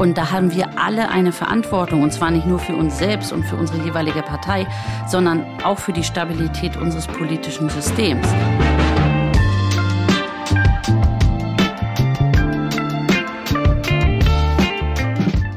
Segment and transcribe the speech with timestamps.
[0.00, 3.44] Und da haben wir alle eine Verantwortung, und zwar nicht nur für uns selbst und
[3.44, 4.66] für unsere jeweilige Partei,
[5.06, 8.26] sondern auch für die Stabilität unseres politischen Systems.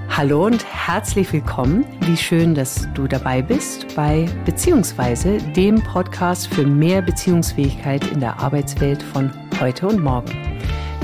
[0.09, 1.85] Hallo und herzlich willkommen.
[2.01, 8.37] Wie schön, dass du dabei bist bei Beziehungsweise, dem Podcast für mehr Beziehungsfähigkeit in der
[8.41, 9.31] Arbeitswelt von
[9.61, 10.33] heute und morgen.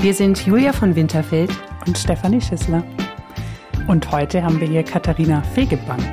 [0.00, 1.50] Wir sind Julia von Winterfeld
[1.86, 2.84] und Stefanie Schissler.
[3.86, 6.04] Und heute haben wir hier Katharina Fegebank,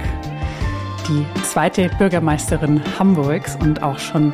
[1.08, 4.34] die zweite Bürgermeisterin Hamburgs und auch schon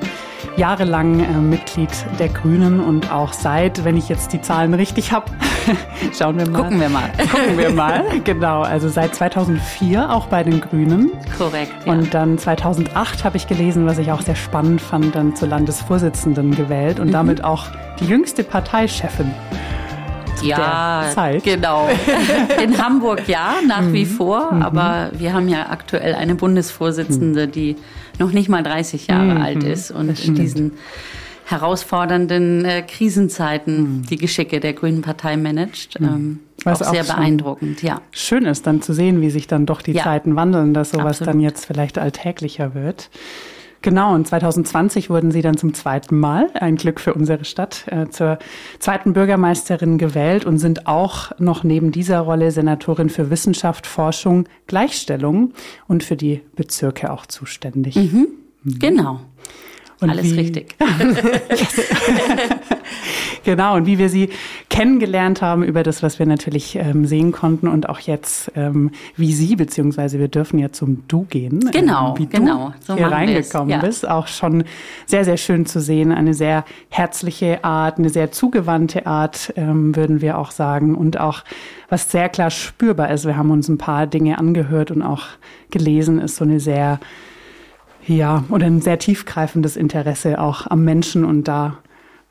[0.57, 5.31] jahrelang äh, Mitglied der Grünen und auch seit, wenn ich jetzt die Zahlen richtig habe,
[6.17, 6.63] schauen wir mal.
[6.63, 7.09] Gucken wir mal.
[7.31, 8.61] Gucken wir mal, genau.
[8.61, 11.11] Also seit 2004 auch bei den Grünen.
[11.37, 11.73] Korrekt.
[11.85, 11.93] Ja.
[11.93, 16.55] Und dann 2008 habe ich gelesen, was ich auch sehr spannend fand, dann zur Landesvorsitzenden
[16.55, 17.13] gewählt und mhm.
[17.13, 17.67] damit auch
[17.99, 19.33] die jüngste Parteichefin
[20.45, 21.43] ja, Zeit.
[21.43, 21.89] Genau.
[22.63, 23.93] In Hamburg ja, nach mhm.
[23.93, 24.53] wie vor.
[24.53, 24.61] Mhm.
[24.61, 27.51] Aber wir haben ja aktuell eine Bundesvorsitzende, mhm.
[27.51, 27.75] die
[28.19, 29.41] noch nicht mal 30 Jahre mhm.
[29.41, 30.73] alt ist und in diesen
[31.45, 34.01] herausfordernden äh, Krisenzeiten mhm.
[34.03, 35.99] die Geschicke der Grünen Partei managt.
[35.99, 36.07] Mhm.
[36.07, 38.01] Ähm, Was auch sehr beeindruckend, ja.
[38.11, 40.03] Schön ist dann zu sehen, wie sich dann doch die ja.
[40.03, 41.27] Zeiten wandeln, dass sowas Absolut.
[41.33, 43.09] dann jetzt vielleicht alltäglicher wird.
[43.83, 48.07] Genau, und 2020 wurden Sie dann zum zweiten Mal, ein Glück für unsere Stadt, äh,
[48.07, 48.39] zur
[48.79, 55.53] zweiten Bürgermeisterin gewählt und sind auch noch neben dieser Rolle Senatorin für Wissenschaft, Forschung, Gleichstellung
[55.85, 57.97] und für die Bezirke auch zuständig.
[57.97, 58.27] Mhm.
[58.63, 58.79] Mhm.
[58.79, 59.19] Genau.
[60.03, 60.75] Und Alles wie, richtig.
[63.45, 64.29] genau, und wie wir sie
[64.69, 69.31] kennengelernt haben über das, was wir natürlich ähm, sehen konnten und auch jetzt, ähm, wie
[69.31, 71.71] sie, beziehungsweise wir dürfen ja zum Du gehen.
[71.71, 72.73] Genau, ähm, wie genau.
[72.85, 73.79] Du so hier reingekommen ja.
[73.79, 74.05] bist.
[74.07, 74.65] Auch schon
[75.05, 76.11] sehr, sehr schön zu sehen.
[76.11, 80.95] Eine sehr herzliche Art, eine sehr zugewandte Art, ähm, würden wir auch sagen.
[80.95, 81.45] Und auch
[81.87, 83.25] was sehr klar spürbar ist.
[83.25, 85.23] Wir haben uns ein paar Dinge angehört und auch
[85.71, 86.99] gelesen, ist so eine sehr
[88.07, 91.79] ja, oder ein sehr tiefgreifendes Interesse auch am Menschen und da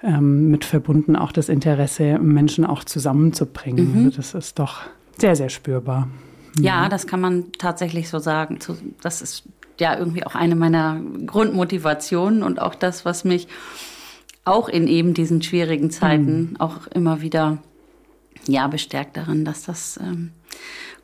[0.03, 4.01] ähm, mit verbunden auch das Interesse, Menschen auch zusammenzubringen.
[4.01, 4.05] Mhm.
[4.07, 4.81] Also das ist doch
[5.19, 6.09] sehr, sehr spürbar.
[6.59, 8.59] Ja, das kann man tatsächlich so sagen.
[9.01, 9.45] Das ist
[9.79, 13.49] ja irgendwie auch eine meiner Grundmotivationen und auch das, was mich
[14.45, 16.57] auch in eben diesen schwierigen Zeiten mhm.
[16.59, 17.59] auch immer wieder
[18.47, 20.33] ja bestärkt darin, dass das ähm,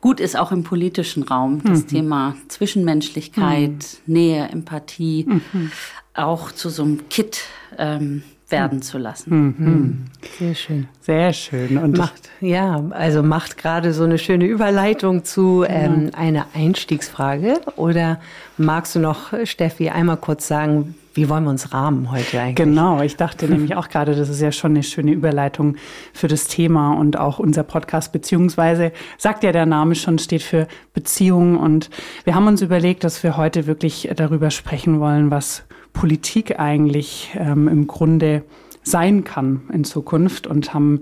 [0.01, 1.87] gut ist, auch im politischen Raum, das mhm.
[1.87, 3.69] Thema Zwischenmenschlichkeit,
[4.05, 4.13] mhm.
[4.13, 5.71] Nähe, Empathie, mhm.
[6.13, 7.41] auch zu so einem Kit
[7.77, 9.55] ähm, werden zu lassen.
[9.57, 10.05] Mhm.
[10.37, 10.87] Sehr schön.
[11.01, 11.77] Sehr schön.
[11.77, 17.59] Und macht, ja, also macht gerade so eine schöne Überleitung zu ähm, einer Einstiegsfrage.
[17.75, 18.19] Oder
[18.57, 22.55] magst du noch, Steffi, einmal kurz sagen, wie wollen wir uns rahmen heute eigentlich?
[22.55, 25.75] Genau, ich dachte nämlich auch gerade, das ist ja schon eine schöne Überleitung
[26.13, 30.67] für das Thema und auch unser Podcast, beziehungsweise sagt ja der Name schon, steht für
[30.93, 31.57] Beziehungen.
[31.57, 31.89] Und
[32.23, 35.63] wir haben uns überlegt, dass wir heute wirklich darüber sprechen wollen, was
[35.93, 38.43] Politik eigentlich ähm, im Grunde
[38.83, 41.01] sein kann in Zukunft und haben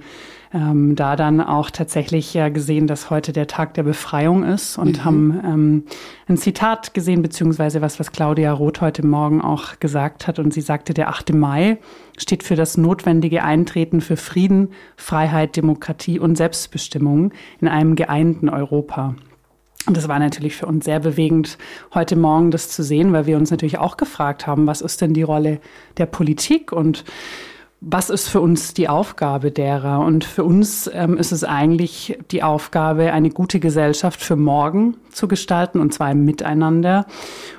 [0.53, 5.00] ähm, da dann auch tatsächlich ja gesehen, dass heute der Tag der Befreiung ist und
[5.00, 5.06] mhm.
[5.06, 5.84] haben ähm,
[6.28, 10.40] ein Zitat gesehen, beziehungsweise was, was Claudia Roth heute Morgen auch gesagt hat.
[10.40, 11.34] Und sie sagte, der 8.
[11.34, 11.78] Mai
[12.18, 19.16] steht für das notwendige Eintreten für Frieden, Freiheit, Demokratie und Selbstbestimmung in einem geeinten Europa.
[19.86, 21.58] Und das war natürlich für uns sehr bewegend,
[21.94, 25.14] heute Morgen das zu sehen, weil wir uns natürlich auch gefragt haben, was ist denn
[25.14, 25.60] die Rolle
[25.98, 26.72] der Politik?
[26.72, 27.06] Und
[27.80, 30.00] was ist für uns die Aufgabe derer?
[30.00, 35.28] Und für uns ähm, ist es eigentlich die Aufgabe, eine gute Gesellschaft für morgen zu
[35.28, 37.06] gestalten, und zwar im Miteinander.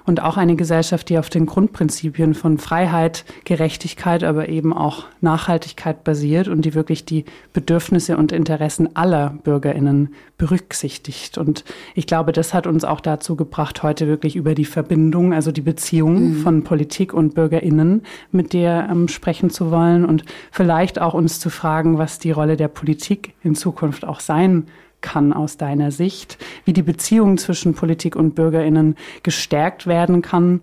[0.06, 6.02] Und auch eine Gesellschaft, die auf den Grundprinzipien von Freiheit, Gerechtigkeit, aber eben auch Nachhaltigkeit
[6.02, 11.38] basiert und die wirklich die Bedürfnisse und Interessen aller Bürgerinnen berücksichtigt.
[11.38, 11.64] Und
[11.94, 15.60] ich glaube, das hat uns auch dazu gebracht, heute wirklich über die Verbindung, also die
[15.60, 16.36] Beziehung mhm.
[16.38, 18.02] von Politik und Bürgerinnen
[18.32, 22.56] mit dir ähm, sprechen zu wollen und vielleicht auch uns zu fragen, was die Rolle
[22.56, 24.66] der Politik in Zukunft auch sein
[25.00, 30.60] kann aus deiner Sicht, wie die Beziehung zwischen Politik und Bürgerinnen gestärkt werden kann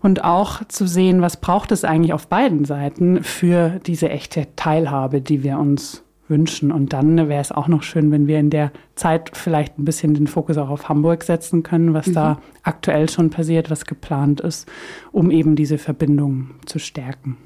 [0.00, 5.20] und auch zu sehen, was braucht es eigentlich auf beiden Seiten für diese echte Teilhabe,
[5.20, 6.72] die wir uns wünschen.
[6.72, 10.14] Und dann wäre es auch noch schön, wenn wir in der Zeit vielleicht ein bisschen
[10.14, 12.14] den Fokus auch auf Hamburg setzen können, was mhm.
[12.14, 14.68] da aktuell schon passiert, was geplant ist,
[15.12, 17.36] um eben diese Verbindung zu stärken.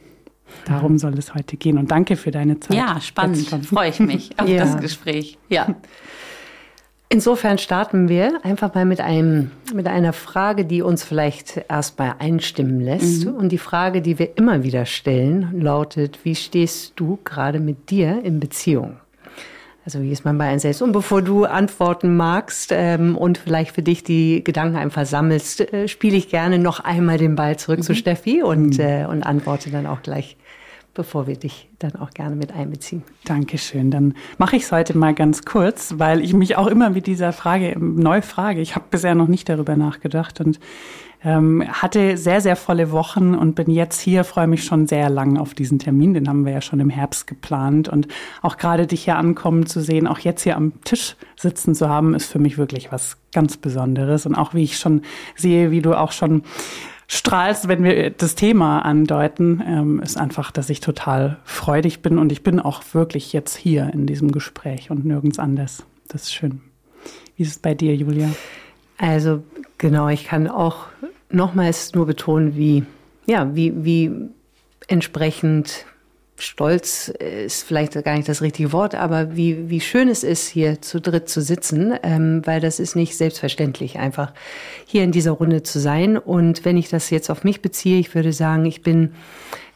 [0.64, 1.78] Darum soll es heute gehen.
[1.78, 2.76] Und danke für deine Zeit.
[2.76, 3.48] Ja, spannend.
[3.66, 4.64] Freue ich mich auf ja.
[4.64, 5.38] das Gespräch.
[5.48, 5.74] Ja.
[7.12, 12.80] Insofern starten wir einfach mal mit einem, mit einer Frage, die uns vielleicht erstmal einstimmen
[12.80, 13.26] lässt.
[13.26, 13.34] Mhm.
[13.34, 18.24] Und die Frage, die wir immer wieder stellen, lautet, wie stehst du gerade mit dir
[18.24, 18.96] in Beziehung?
[19.84, 20.80] Also wie ist man bei einem selbst?
[20.80, 25.88] Und bevor du antworten magst ähm, und vielleicht für dich die Gedanken einfach sammelst, äh,
[25.88, 27.82] spiele ich gerne noch einmal den Ball zurück mhm.
[27.82, 28.84] zu Steffi und, mhm.
[28.84, 30.36] äh, und antworte dann auch gleich
[30.94, 33.02] bevor wir dich dann auch gerne mit einbeziehen.
[33.24, 33.90] Dankeschön.
[33.90, 37.32] Dann mache ich es heute mal ganz kurz, weil ich mich auch immer mit dieser
[37.32, 38.60] Frage neu frage.
[38.60, 40.60] Ich habe bisher noch nicht darüber nachgedacht und
[41.24, 45.38] ähm, hatte sehr, sehr volle Wochen und bin jetzt hier, freue mich schon sehr lang
[45.38, 46.14] auf diesen Termin.
[46.14, 47.88] Den haben wir ja schon im Herbst geplant.
[47.88, 48.08] Und
[48.42, 52.14] auch gerade dich hier ankommen zu sehen, auch jetzt hier am Tisch sitzen zu haben,
[52.14, 54.26] ist für mich wirklich was ganz Besonderes.
[54.26, 55.02] Und auch wie ich schon
[55.36, 56.42] sehe, wie du auch schon
[57.06, 62.32] strahlst, wenn wir das Thema andeuten, ähm, ist einfach, dass ich total freudig bin und
[62.32, 65.84] ich bin auch wirklich jetzt hier in diesem Gespräch und nirgends anders.
[66.08, 66.62] Das ist schön.
[67.36, 68.30] Wie ist es bei dir, Julia?
[68.96, 69.42] Also
[69.76, 70.86] genau, ich kann auch
[71.32, 72.84] nochmals nur betonen, wie
[73.26, 74.10] ja, wie wie
[74.88, 75.86] entsprechend
[76.42, 80.82] Stolz ist vielleicht gar nicht das richtige Wort, aber wie, wie schön es ist, hier
[80.82, 84.32] zu dritt zu sitzen, ähm, weil das ist nicht selbstverständlich, einfach
[84.84, 86.18] hier in dieser Runde zu sein.
[86.18, 89.12] Und wenn ich das jetzt auf mich beziehe, ich würde sagen, ich bin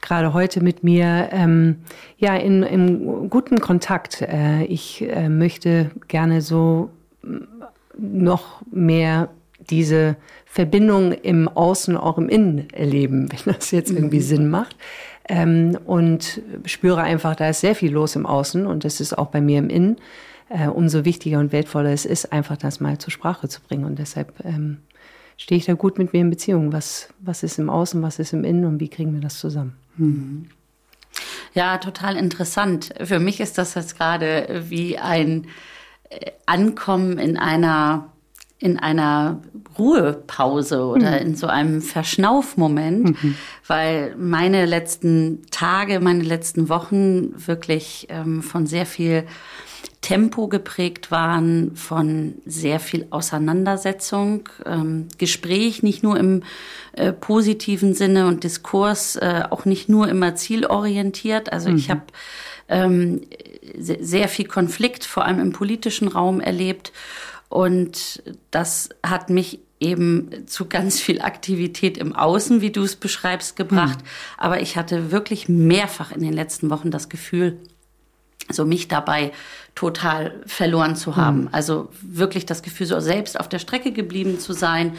[0.00, 1.76] gerade heute mit mir ähm,
[2.19, 4.23] ja in, im guten Kontakt.
[4.23, 6.91] Äh, ich äh, möchte gerne so
[7.97, 9.31] noch mehr
[9.70, 10.17] diese
[10.56, 14.23] Verbindung im Außen, auch im Innen erleben, wenn das jetzt irgendwie mhm.
[14.23, 14.75] Sinn macht
[15.29, 19.26] ähm, und spüre einfach, da ist sehr viel los im Außen und das ist auch
[19.26, 19.97] bei mir im Innen.
[20.49, 23.85] Äh, umso wichtiger und wertvoller es ist, einfach das mal zur Sprache zu bringen.
[23.85, 24.79] Und deshalb ähm,
[25.37, 26.73] stehe ich da gut mit mir in Beziehung.
[26.73, 29.76] Was, was ist im Außen, was ist im Innen und wie kriegen wir das zusammen?
[29.97, 30.47] Mhm.
[31.52, 32.94] Ja, total interessant.
[33.02, 35.49] Für mich ist das jetzt gerade wie ein
[36.09, 38.12] äh, Ankommen in einer
[38.58, 39.43] in einer
[39.79, 41.26] Ruhepause oder mhm.
[41.26, 43.35] in so einem Verschnaufmoment, mhm.
[43.67, 49.25] weil meine letzten Tage, meine letzten Wochen wirklich ähm, von sehr viel
[50.00, 56.43] Tempo geprägt waren, von sehr viel Auseinandersetzung, ähm, Gespräch, nicht nur im
[56.93, 61.52] äh, positiven Sinne und Diskurs, äh, auch nicht nur immer zielorientiert.
[61.52, 61.76] Also mhm.
[61.76, 62.02] ich habe
[62.69, 63.23] ähm,
[63.75, 66.93] sehr viel Konflikt, vor allem im politischen Raum erlebt
[67.49, 73.57] und das hat mich eben zu ganz viel Aktivität im Außen, wie du es beschreibst,
[73.57, 73.99] gebracht.
[74.01, 74.07] Mhm.
[74.39, 77.59] Aber ich hatte wirklich mehrfach in den letzten Wochen das Gefühl,
[78.49, 79.33] so mich dabei
[79.75, 81.43] total verloren zu haben.
[81.43, 81.49] Mhm.
[81.53, 84.97] Also wirklich das Gefühl, so selbst auf der Strecke geblieben zu sein,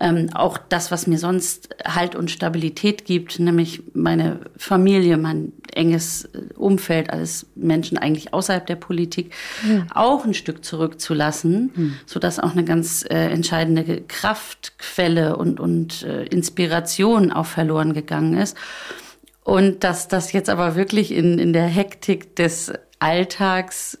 [0.00, 6.24] ähm, auch das, was mir sonst Halt und Stabilität gibt, nämlich meine Familie, mein enges
[6.24, 9.32] äh, Umfeld, alles Menschen eigentlich außerhalb der Politik,
[9.68, 9.86] ja.
[9.94, 11.94] auch ein Stück zurückzulassen, mhm.
[12.06, 18.56] sodass auch eine ganz äh, entscheidende Kraftquelle und, und äh, Inspiration auch verloren gegangen ist.
[19.44, 23.98] Und dass das jetzt aber wirklich in, in der Hektik des Alltags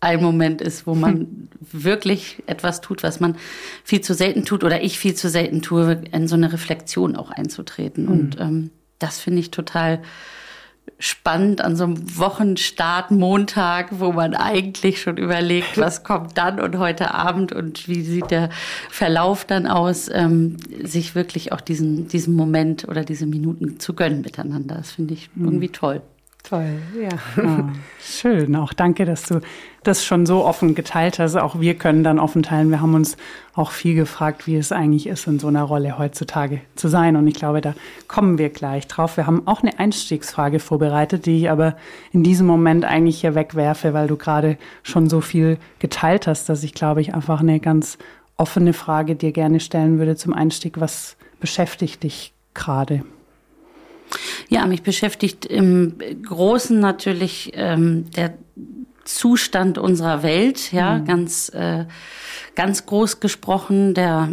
[0.00, 1.48] ein Moment ist, wo man.
[1.72, 3.36] wirklich etwas tut, was man
[3.84, 7.30] viel zu selten tut oder ich viel zu selten tue, in so eine Reflexion auch
[7.30, 8.06] einzutreten.
[8.06, 8.12] Hm.
[8.12, 10.02] Und ähm, das finde ich total
[10.98, 16.78] spannend an so einem Wochenstart Montag, wo man eigentlich schon überlegt, was kommt dann und
[16.78, 18.50] heute Abend und wie sieht der
[18.90, 24.20] Verlauf dann aus, ähm, sich wirklich auch diesen, diesen Moment oder diese Minuten zu gönnen
[24.20, 24.76] miteinander.
[24.76, 25.44] Das finde ich hm.
[25.44, 26.02] irgendwie toll.
[26.44, 27.08] Toll, ja.
[27.42, 27.64] Oh,
[27.98, 28.54] schön.
[28.54, 29.40] Auch danke, dass du
[29.82, 31.36] das schon so offen geteilt hast.
[31.36, 32.68] Auch wir können dann offen teilen.
[32.68, 33.16] Wir haben uns
[33.54, 37.16] auch viel gefragt, wie es eigentlich ist, in so einer Rolle heutzutage zu sein.
[37.16, 37.74] Und ich glaube, da
[38.08, 39.16] kommen wir gleich drauf.
[39.16, 41.76] Wir haben auch eine Einstiegsfrage vorbereitet, die ich aber
[42.12, 46.62] in diesem Moment eigentlich hier wegwerfe, weil du gerade schon so viel geteilt hast, dass
[46.62, 47.96] ich glaube ich einfach eine ganz
[48.36, 50.78] offene Frage dir gerne stellen würde zum Einstieg.
[50.78, 53.02] Was beschäftigt dich gerade?
[54.48, 58.34] Ja, mich beschäftigt im Großen natürlich ähm, der
[59.04, 61.04] Zustand unserer Welt, ja, mhm.
[61.04, 61.84] ganz, äh,
[62.54, 64.30] ganz groß gesprochen, der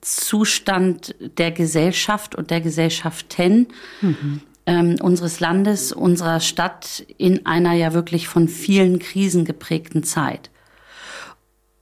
[0.00, 3.68] Zustand der Gesellschaft und der Gesellschaften
[4.00, 4.40] mhm.
[4.66, 10.50] ähm, unseres Landes, unserer Stadt in einer ja wirklich von vielen Krisen geprägten Zeit.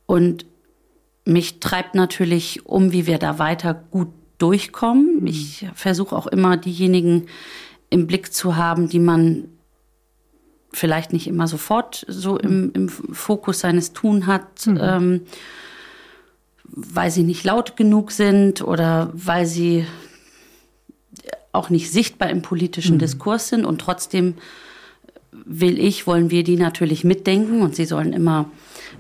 [0.07, 0.47] Und
[1.25, 4.09] mich treibt natürlich um, wie wir da weiter gut
[4.39, 5.21] durchkommen.
[5.21, 5.27] Mhm.
[5.27, 7.27] Ich versuche auch immer diejenigen
[7.91, 9.49] im Blick zu haben, die man
[10.73, 12.73] vielleicht nicht immer sofort so im, mhm.
[12.75, 14.79] im Fokus seines Tun hat, mhm.
[14.81, 15.21] ähm,
[16.65, 19.87] weil sie nicht laut genug sind oder weil sie
[21.53, 23.01] auch nicht sichtbar im politischen mhm.
[23.01, 24.35] Diskurs sind und trotzdem
[25.33, 28.51] will ich, wollen wir die natürlich mitdenken und sie sollen immer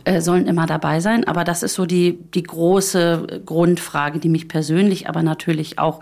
[0.08, 1.24] äh, sollen immer dabei sein.
[1.24, 6.00] Aber das ist so die, die große Grundfrage, die mich persönlich, aber natürlich auch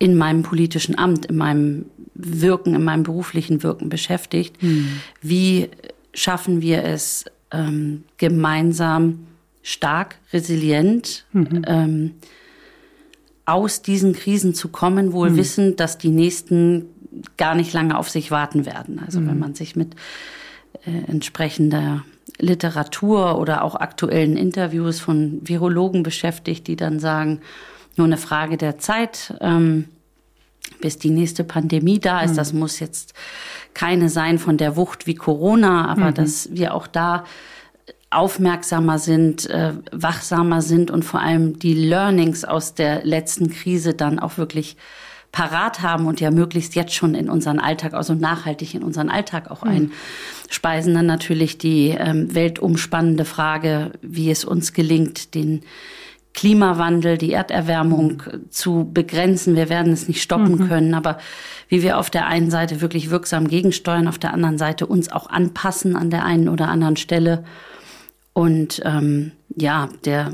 [0.00, 4.60] in meinem politischen Amt, in meinem Wirken, in meinem beruflichen Wirken beschäftigt.
[4.62, 5.00] Mhm.
[5.22, 5.68] Wie
[6.12, 9.26] schaffen wir es ähm, gemeinsam
[9.62, 11.62] stark, resilient mhm.
[11.68, 12.14] ähm,
[13.44, 15.36] aus diesen Krisen zu kommen, wohl mhm.
[15.36, 16.86] wissend, dass die nächsten
[17.36, 18.98] gar nicht lange auf sich warten werden.
[18.98, 19.28] Also mhm.
[19.28, 19.94] wenn man sich mit
[20.84, 22.02] äh, entsprechender
[22.38, 27.40] Literatur oder auch aktuellen Interviews von Virologen beschäftigt, die dann sagen,
[27.96, 29.86] nur eine Frage der Zeit, ähm,
[30.80, 32.32] bis die nächste Pandemie da ist.
[32.32, 32.36] Mhm.
[32.36, 33.14] Das muss jetzt
[33.74, 36.14] keine sein von der Wucht wie Corona, aber mhm.
[36.14, 37.24] dass wir auch da
[38.10, 44.18] aufmerksamer sind, äh, wachsamer sind und vor allem die Learnings aus der letzten Krise dann
[44.18, 44.76] auch wirklich
[45.36, 49.50] parat haben und ja möglichst jetzt schon in unseren Alltag, also nachhaltig in unseren Alltag
[49.50, 49.90] auch mhm.
[50.40, 50.94] einspeisen.
[50.94, 55.60] Dann natürlich die ähm, weltumspannende Frage, wie es uns gelingt, den
[56.32, 58.50] Klimawandel, die Erderwärmung mhm.
[58.50, 59.56] zu begrenzen.
[59.56, 60.68] Wir werden es nicht stoppen mhm.
[60.68, 61.18] können, aber
[61.68, 65.28] wie wir auf der einen Seite wirklich wirksam gegensteuern, auf der anderen Seite uns auch
[65.28, 67.44] anpassen an der einen oder anderen Stelle.
[68.32, 70.32] Und ähm, ja, der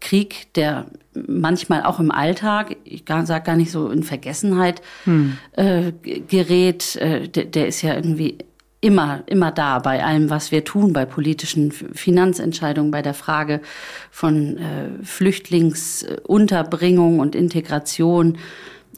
[0.00, 5.36] Krieg, der manchmal auch im Alltag, ich sage gar nicht so in Vergessenheit hm.
[5.52, 5.92] äh,
[6.28, 8.38] gerät, äh, der, der ist ja irgendwie
[8.80, 13.62] immer, immer da bei allem, was wir tun, bei politischen Finanzentscheidungen, bei der Frage
[14.10, 18.36] von äh, Flüchtlingsunterbringung und Integration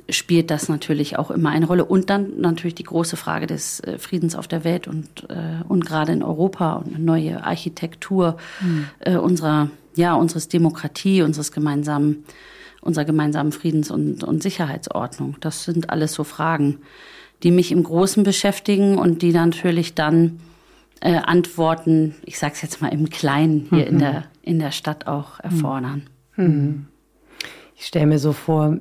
[0.09, 1.85] spielt das natürlich auch immer eine Rolle.
[1.85, 5.85] Und dann natürlich die große Frage des äh, Friedens auf der Welt und, äh, und
[5.85, 8.87] gerade in Europa und eine neue Architektur mhm.
[9.01, 12.25] äh, unserer, ja, unseres Demokratie, unseres gemeinsamen,
[12.81, 15.37] unserer gemeinsamen Friedens- und, und Sicherheitsordnung.
[15.41, 16.79] Das sind alles so Fragen,
[17.43, 20.41] die mich im Großen beschäftigen und die natürlich dann
[21.01, 23.93] äh, Antworten, ich sage es jetzt mal im Kleinen, hier mhm.
[23.93, 26.09] in, der, in der Stadt auch erfordern.
[26.37, 26.87] Mhm.
[27.77, 28.79] Ich stelle mir so vor,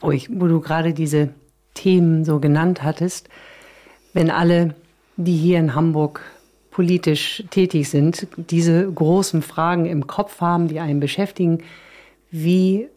[0.00, 1.30] wo, ich, wo du gerade diese
[1.74, 3.28] Themen so genannt hattest,
[4.12, 4.74] wenn alle,
[5.16, 6.22] die hier in Hamburg
[6.70, 11.62] politisch tätig sind, diese großen Fragen im Kopf haben, die einen beschäftigen,
[12.30, 12.88] wie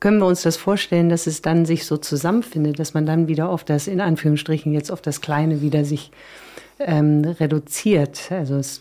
[0.00, 3.50] können wir uns das vorstellen, dass es dann sich so zusammenfindet, dass man dann wieder
[3.50, 6.10] auf das, in Anführungsstrichen, jetzt auf das Kleine wieder sich
[6.78, 8.32] ähm, reduziert?
[8.32, 8.80] Also es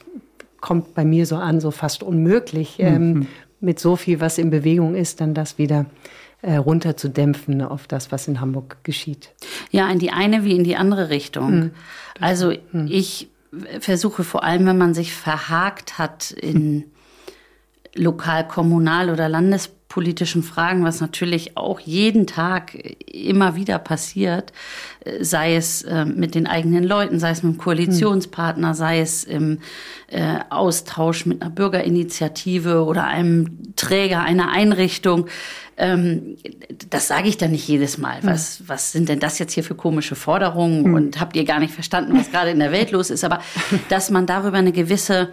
[0.61, 3.27] kommt bei mir so an, so fast unmöglich, ähm, mhm.
[3.59, 5.85] mit so viel, was in Bewegung ist, dann das wieder
[6.41, 9.31] äh, runterzudämpfen auf das, was in Hamburg geschieht.
[9.71, 11.51] Ja, in die eine wie in die andere Richtung.
[11.51, 11.71] Mhm.
[12.21, 12.87] Also mhm.
[12.89, 13.27] ich
[13.79, 16.91] versuche vor allem, wenn man sich verhakt hat in
[17.95, 22.75] lokal, kommunal oder Landespolitik, politischen Fragen, was natürlich auch jeden Tag
[23.11, 24.53] immer wieder passiert,
[25.03, 29.23] äh, sei es äh, mit den eigenen Leuten, sei es mit dem Koalitionspartner, sei es
[29.23, 29.57] im
[30.07, 35.25] äh, Austausch mit einer Bürgerinitiative oder einem Träger einer Einrichtung.
[35.75, 36.37] Ähm,
[36.91, 38.19] das sage ich dann nicht jedes Mal.
[38.21, 40.85] Was, was sind denn das jetzt hier für komische Forderungen?
[40.85, 40.93] Hm.
[40.93, 43.23] Und habt ihr gar nicht verstanden, was gerade in der Welt los ist?
[43.23, 43.39] Aber
[43.89, 45.29] dass man darüber eine gewisse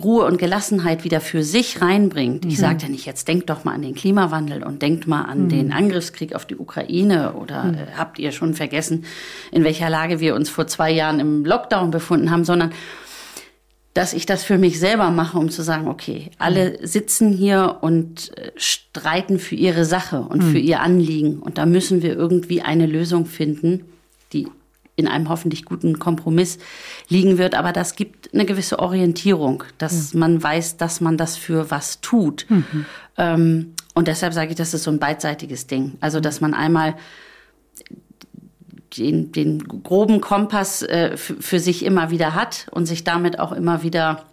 [0.00, 2.44] Ruhe und Gelassenheit wieder für sich reinbringt.
[2.44, 2.60] Ich mhm.
[2.60, 5.48] sage ja nicht, jetzt denkt doch mal an den Klimawandel und denkt mal an mhm.
[5.48, 7.74] den Angriffskrieg auf die Ukraine oder mhm.
[7.74, 9.04] äh, habt ihr schon vergessen,
[9.50, 12.72] in welcher Lage wir uns vor zwei Jahren im Lockdown befunden haben, sondern
[13.94, 16.86] dass ich das für mich selber mache, um zu sagen, okay, alle mhm.
[16.86, 20.64] sitzen hier und äh, streiten für ihre Sache und für mhm.
[20.64, 21.38] ihr Anliegen.
[21.40, 23.84] Und da müssen wir irgendwie eine Lösung finden,
[24.32, 24.46] die
[24.96, 26.58] in einem hoffentlich guten Kompromiss
[27.08, 27.54] liegen wird.
[27.54, 30.20] Aber das gibt eine gewisse Orientierung, dass mhm.
[30.20, 32.46] man weiß, dass man das für was tut.
[32.48, 32.86] Mhm.
[33.16, 35.96] Ähm, und deshalb sage ich, das ist so ein beidseitiges Ding.
[36.00, 36.94] Also, dass man einmal
[38.96, 43.82] den, den groben Kompass äh, für sich immer wieder hat und sich damit auch immer
[43.82, 44.24] wieder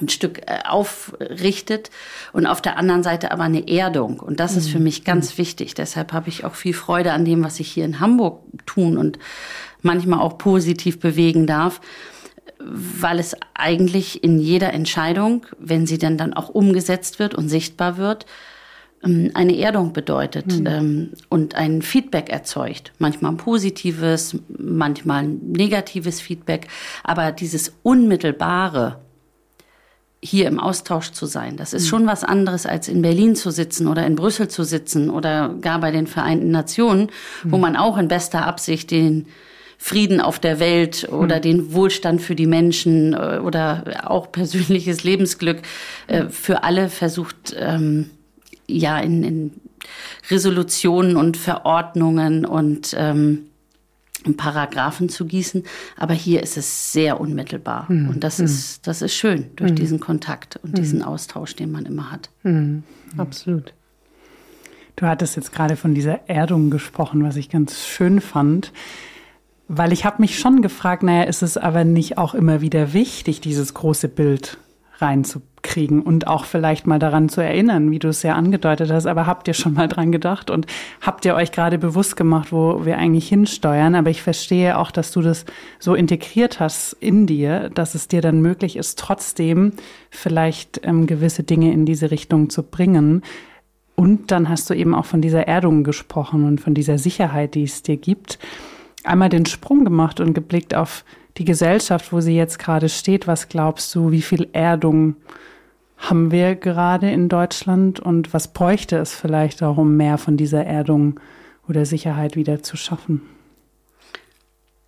[0.00, 1.90] ein Stück äh, aufrichtet
[2.32, 4.20] und auf der anderen Seite aber eine Erdung.
[4.20, 4.84] Und das ist für mhm.
[4.84, 5.38] mich ganz mhm.
[5.38, 5.74] wichtig.
[5.74, 9.18] Deshalb habe ich auch viel Freude an dem, was ich hier in Hamburg tun und
[9.82, 11.80] manchmal auch positiv bewegen darf,
[12.60, 17.96] weil es eigentlich in jeder Entscheidung, wenn sie denn dann auch umgesetzt wird und sichtbar
[17.96, 18.26] wird,
[19.04, 21.12] ähm, eine Erdung bedeutet mhm.
[21.28, 22.92] und ein Feedback erzeugt.
[22.98, 26.68] Manchmal ein positives, manchmal ein negatives Feedback.
[27.04, 29.00] Aber dieses unmittelbare,
[30.22, 31.56] hier im Austausch zu sein.
[31.56, 31.88] Das ist hm.
[31.88, 35.80] schon was anderes, als in Berlin zu sitzen oder in Brüssel zu sitzen oder gar
[35.80, 37.10] bei den Vereinten Nationen,
[37.44, 37.60] wo hm.
[37.60, 39.26] man auch in bester Absicht den
[39.80, 41.42] Frieden auf der Welt oder hm.
[41.42, 45.62] den Wohlstand für die Menschen äh, oder auch persönliches Lebensglück
[46.08, 48.10] äh, für alle versucht, ähm,
[48.66, 49.50] ja, in, in
[50.30, 53.46] Resolutionen und Verordnungen und ähm,
[54.36, 55.64] Paragraphen zu gießen.
[55.96, 57.86] Aber hier ist es sehr unmittelbar.
[57.88, 58.08] Mhm.
[58.08, 58.44] Und das, mhm.
[58.46, 59.76] ist, das ist schön durch mhm.
[59.76, 62.30] diesen Kontakt und diesen Austausch, den man immer hat.
[63.16, 63.72] Absolut.
[64.96, 68.72] Du hattest jetzt gerade von dieser Erdung gesprochen, was ich ganz schön fand
[69.68, 73.40] Weil ich habe mich schon gefragt, naja, ist es aber nicht auch immer wieder wichtig,
[73.40, 74.58] dieses große Bild
[75.00, 79.06] reinzukriegen und auch vielleicht mal daran zu erinnern, wie du es ja angedeutet hast.
[79.06, 80.66] Aber habt ihr schon mal dran gedacht und
[81.00, 83.94] habt ihr euch gerade bewusst gemacht, wo wir eigentlich hinsteuern?
[83.94, 85.44] Aber ich verstehe auch, dass du das
[85.78, 89.72] so integriert hast in dir, dass es dir dann möglich ist, trotzdem
[90.10, 93.22] vielleicht ähm, gewisse Dinge in diese Richtung zu bringen.
[93.94, 97.64] Und dann hast du eben auch von dieser Erdung gesprochen und von dieser Sicherheit, die
[97.64, 98.38] es dir gibt.
[99.04, 101.04] Einmal den Sprung gemacht und geblickt auf
[101.38, 103.26] die Gesellschaft, wo sie jetzt gerade steht.
[103.26, 105.16] Was glaubst du, wie viel Erdung
[105.96, 110.64] haben wir gerade in Deutschland und was bräuchte es vielleicht auch, um mehr von dieser
[110.64, 111.18] Erdung
[111.68, 113.22] oder Sicherheit wieder zu schaffen?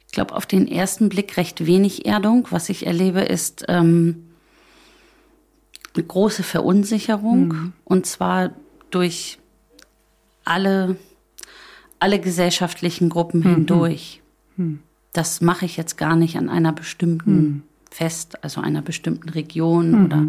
[0.07, 2.49] Ich glaube, auf den ersten Blick recht wenig Erdung.
[2.51, 4.27] Was ich erlebe, ist ähm,
[5.95, 7.73] eine große Verunsicherung mhm.
[7.85, 8.51] und zwar
[8.91, 9.39] durch
[10.45, 10.97] alle,
[12.01, 13.55] alle gesellschaftlichen Gruppen mhm.
[13.55, 14.21] hindurch.
[14.57, 14.81] Mhm
[15.13, 17.63] das mache ich jetzt gar nicht an einer bestimmten hm.
[17.91, 20.05] Fest, also einer bestimmten Region mhm.
[20.05, 20.27] oder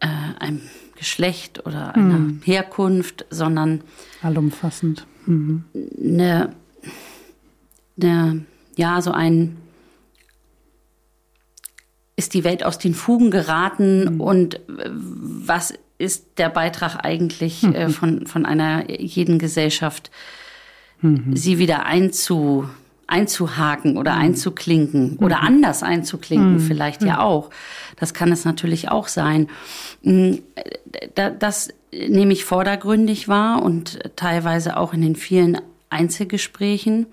[0.00, 0.60] äh, einem
[0.96, 2.40] Geschlecht oder einer mhm.
[2.44, 3.80] Herkunft, sondern
[4.22, 5.06] allumfassend.
[5.26, 5.64] Mhm.
[6.02, 6.54] Eine,
[8.00, 8.44] eine,
[8.76, 9.56] ja, so ein
[12.16, 14.20] ist die Welt aus den Fugen geraten mhm.
[14.20, 20.10] und was ist der Beitrag eigentlich äh, von, von einer jeden Gesellschaft,
[21.00, 21.34] mhm.
[21.34, 22.68] sie wieder einzu
[23.06, 24.20] einzuhaken oder mhm.
[24.20, 25.24] einzuklinken mhm.
[25.24, 26.60] oder anders einzuklinken, mhm.
[26.60, 27.20] vielleicht ja mhm.
[27.20, 27.50] auch.
[27.96, 29.48] Das kann es natürlich auch sein.
[31.14, 37.06] Das nehme ich vordergründig wahr und teilweise auch in den vielen Einzelgesprächen.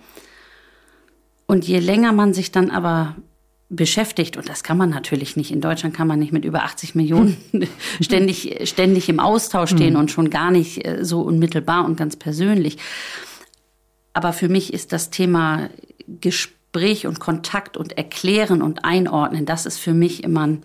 [1.45, 3.15] Und je länger man sich dann aber
[3.69, 6.93] beschäftigt, und das kann man natürlich nicht, in Deutschland kann man nicht mit über 80
[6.93, 7.37] Millionen
[8.01, 9.99] ständig, ständig im Austausch stehen mhm.
[9.99, 12.77] und schon gar nicht äh, so unmittelbar und ganz persönlich.
[14.13, 15.69] Aber für mich ist das Thema
[16.07, 20.63] Gespräch und Kontakt und Erklären und Einordnen, das ist für mich immer ein,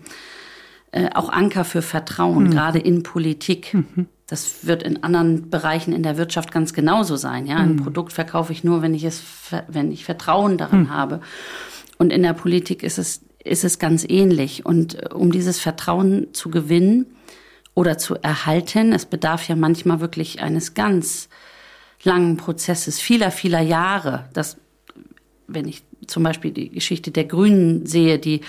[0.91, 2.51] äh, auch Anker für Vertrauen, mhm.
[2.51, 3.73] gerade in Politik.
[3.73, 4.07] Mhm.
[4.27, 7.47] Das wird in anderen Bereichen in der Wirtschaft ganz genauso sein.
[7.47, 7.83] Ja, ein mhm.
[7.83, 9.23] Produkt verkaufe ich nur, wenn ich es,
[9.69, 10.89] wenn ich Vertrauen darin mhm.
[10.89, 11.21] habe.
[11.97, 14.65] Und in der Politik ist es, ist es ganz ähnlich.
[14.65, 17.05] Und äh, um dieses Vertrauen zu gewinnen
[17.73, 21.29] oder zu erhalten, es bedarf ja manchmal wirklich eines ganz
[22.07, 24.25] langen Prozesses, vieler, vieler Jahre.
[24.33, 24.57] Das,
[25.47, 28.41] wenn ich zum Beispiel die Geschichte der Grünen sehe, die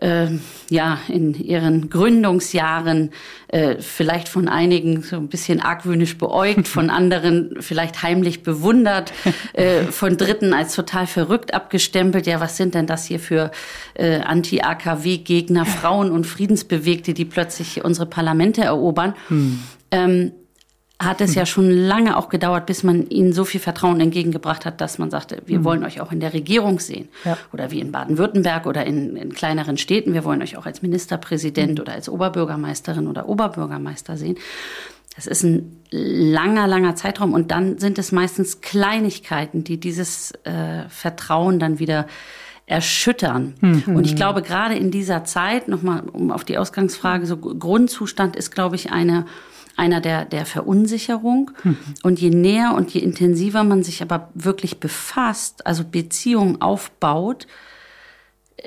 [0.00, 0.28] äh,
[0.70, 3.10] ja in ihren Gründungsjahren
[3.48, 9.12] äh, vielleicht von einigen so ein bisschen argwöhnisch beäugt, von anderen vielleicht heimlich bewundert,
[9.52, 12.26] äh, von Dritten als total verrückt abgestempelt.
[12.26, 13.50] Ja, was sind denn das hier für
[13.94, 19.14] äh, Anti-AKW-Gegner, Frauen und Friedensbewegte, die plötzlich unsere Parlamente erobern?
[19.28, 19.58] Hm.
[19.90, 20.32] Ähm,
[21.00, 24.80] hat es ja schon lange auch gedauert, bis man ihnen so viel Vertrauen entgegengebracht hat,
[24.80, 25.64] dass man sagte, wir mhm.
[25.64, 27.08] wollen euch auch in der Regierung sehen.
[27.24, 27.38] Ja.
[27.52, 31.74] Oder wie in Baden-Württemberg oder in, in, kleineren Städten, wir wollen euch auch als Ministerpräsident
[31.74, 31.80] mhm.
[31.82, 34.38] oder als Oberbürgermeisterin oder Oberbürgermeister sehen.
[35.14, 40.88] Das ist ein langer, langer Zeitraum und dann sind es meistens Kleinigkeiten, die dieses äh,
[40.88, 42.06] Vertrauen dann wieder
[42.66, 43.54] erschüttern.
[43.60, 43.96] Mhm.
[43.96, 48.50] Und ich glaube, gerade in dieser Zeit, nochmal um auf die Ausgangsfrage, so Grundzustand ist,
[48.50, 49.26] glaube ich, eine
[49.78, 51.52] einer der, der Verunsicherung.
[51.62, 51.76] Mhm.
[52.02, 57.46] Und je näher und je intensiver man sich aber wirklich befasst, also Beziehungen aufbaut,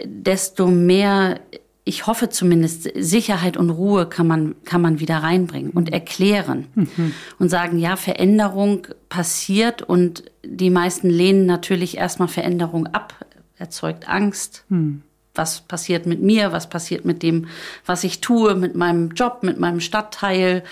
[0.06, 1.39] desto mehr,
[1.84, 7.13] ich hoffe zumindest, Sicherheit und Ruhe kann man, kann man wieder reinbringen und erklären mhm.
[7.39, 13.13] und sagen, ja, Veränderung passiert und die meisten lehnen natürlich erstmal Veränderung ab,
[13.58, 14.63] erzeugt Angst.
[14.69, 17.47] Mhm was passiert mit mir, was passiert mit dem,
[17.85, 20.63] was ich tue, mit meinem Job, mit meinem Stadtteil,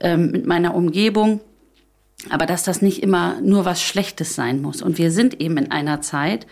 [0.00, 1.40] ähm, mit meiner Umgebung.
[2.30, 4.82] Aber dass das nicht immer nur was Schlechtes sein muss.
[4.82, 6.46] Und wir sind eben in einer Zeit,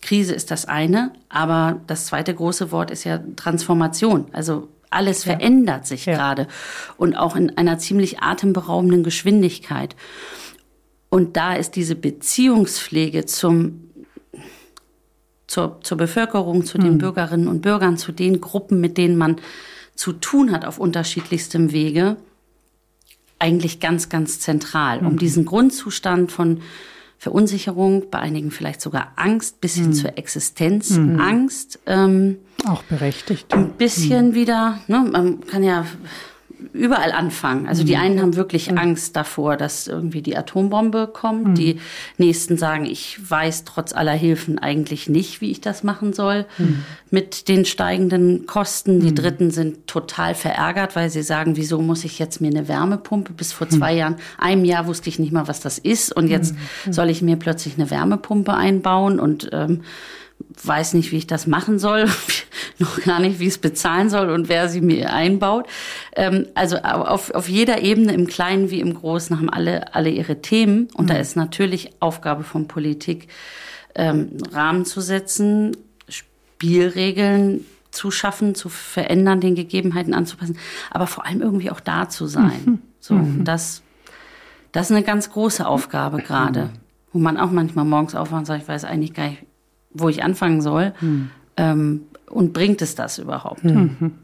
[0.00, 4.26] Krise ist das eine, aber das zweite große Wort ist ja Transformation.
[4.32, 5.32] Also alles ja.
[5.32, 6.14] verändert sich ja.
[6.14, 6.46] gerade
[6.96, 9.96] und auch in einer ziemlich atemberaubenden Geschwindigkeit.
[11.10, 13.87] Und da ist diese Beziehungspflege zum
[15.48, 16.98] zur, zur Bevölkerung, zu den mhm.
[16.98, 19.36] Bürgerinnen und Bürgern, zu den Gruppen, mit denen man
[19.96, 22.16] zu tun hat auf unterschiedlichstem Wege,
[23.40, 25.18] eigentlich ganz, ganz zentral, um mhm.
[25.18, 26.60] diesen Grundzustand von
[27.18, 29.92] Verunsicherung, bei einigen vielleicht sogar Angst, bis hin mhm.
[29.94, 31.80] zur Existenzangst.
[31.84, 31.92] Mhm.
[31.92, 33.52] Ähm, Auch berechtigt.
[33.52, 34.34] Ein bisschen mhm.
[34.34, 35.84] wieder, ne, man kann ja
[36.72, 37.68] überall anfangen.
[37.68, 41.56] Also die einen haben wirklich Angst davor, dass irgendwie die Atombombe kommt.
[41.58, 41.80] Die
[42.16, 46.46] nächsten sagen, ich weiß trotz aller Hilfen eigentlich nicht, wie ich das machen soll
[47.10, 49.00] mit den steigenden Kosten.
[49.00, 53.32] Die dritten sind total verärgert, weil sie sagen, wieso muss ich jetzt mir eine Wärmepumpe?
[53.32, 56.14] Bis vor zwei Jahren, einem Jahr wusste ich nicht mal, was das ist.
[56.14, 56.54] Und jetzt
[56.90, 59.82] soll ich mir plötzlich eine Wärmepumpe einbauen und ähm,
[60.62, 62.06] weiß nicht, wie ich das machen soll,
[62.78, 65.66] noch gar nicht, wie ich es bezahlen soll und wer sie mir einbaut.
[66.14, 70.40] Ähm, also auf, auf jeder Ebene, im Kleinen wie im Großen, haben alle, alle ihre
[70.40, 70.88] Themen.
[70.94, 71.08] Und mhm.
[71.08, 73.28] da ist natürlich Aufgabe von Politik,
[73.94, 75.76] ähm, Rahmen zu setzen,
[76.08, 80.58] Spielregeln zu schaffen, zu verändern, den Gegebenheiten anzupassen,
[80.90, 82.60] aber vor allem irgendwie auch da zu sein.
[82.64, 82.78] Mhm.
[83.00, 83.44] So, mhm.
[83.44, 83.82] das,
[84.72, 86.70] das ist eine ganz große Aufgabe gerade,
[87.12, 89.42] wo man auch manchmal morgens aufwacht und sagt, ich weiß eigentlich gar nicht,
[90.00, 90.92] wo ich anfangen soll.
[91.00, 91.30] Mhm.
[91.56, 93.64] Ähm, und bringt es das überhaupt?
[93.64, 94.14] Mhm.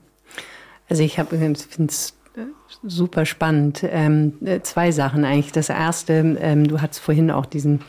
[0.88, 1.54] Also ich finde
[1.88, 2.42] es äh,
[2.82, 3.84] super spannend.
[3.88, 5.52] Ähm, äh, zwei Sachen eigentlich.
[5.52, 7.80] Das erste, ähm, du hattest vorhin auch diesen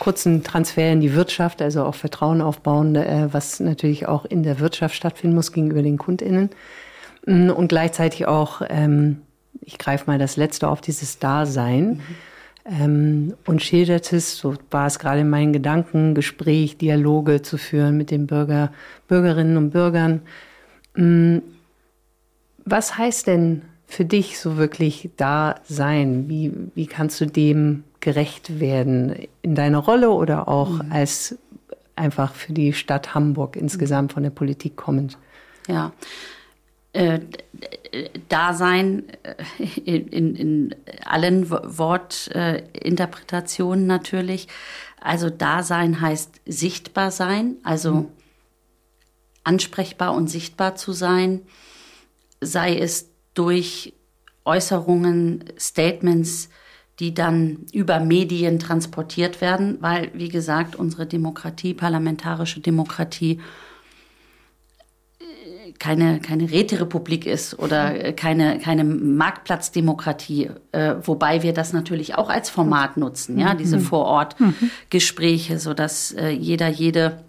[0.00, 4.58] kurzen Transfer in die Wirtschaft, also auch Vertrauen aufbauen, äh, was natürlich auch in der
[4.58, 6.50] Wirtschaft stattfinden muss gegenüber den KundInnen.
[7.26, 9.22] Mm, und gleichzeitig auch, ähm,
[9.60, 11.88] ich greife mal das letzte auf, dieses Dasein.
[11.88, 12.00] Mhm.
[12.64, 17.96] Ähm, und schildert es, so war es gerade in meinen Gedanken, Gespräch, Dialoge zu führen
[17.96, 18.72] mit den Bürger,
[19.08, 20.22] Bürgerinnen und Bürgern.
[20.96, 21.42] Ähm,
[22.64, 26.28] was heißt denn für dich so wirklich da sein?
[26.28, 29.26] Wie, wie kannst du dem gerecht werden?
[29.42, 30.92] In deiner Rolle oder auch mhm.
[30.92, 31.36] als
[31.96, 35.18] einfach für die Stadt Hamburg insgesamt von der Politik kommend?
[35.66, 35.92] Ja.
[36.92, 37.20] Äh,
[38.28, 39.36] Dasein äh,
[39.84, 40.74] in, in, in
[41.04, 44.48] allen Wortinterpretationen äh, natürlich.
[45.00, 48.08] Also Dasein heißt sichtbar sein, also mhm.
[49.44, 51.42] ansprechbar und sichtbar zu sein,
[52.40, 53.92] sei es durch
[54.44, 56.48] Äußerungen, Statements,
[56.98, 63.40] die dann über Medien transportiert werden, weil, wie gesagt, unsere Demokratie, parlamentarische Demokratie,
[65.80, 72.28] keine, keine Räterepublik ist oder äh, keine, keine Marktplatzdemokratie, äh, wobei wir das natürlich auch
[72.28, 73.82] als Format nutzen, ja, diese mhm.
[73.82, 77.24] Vorortgespräche, sodass äh, jeder, jede,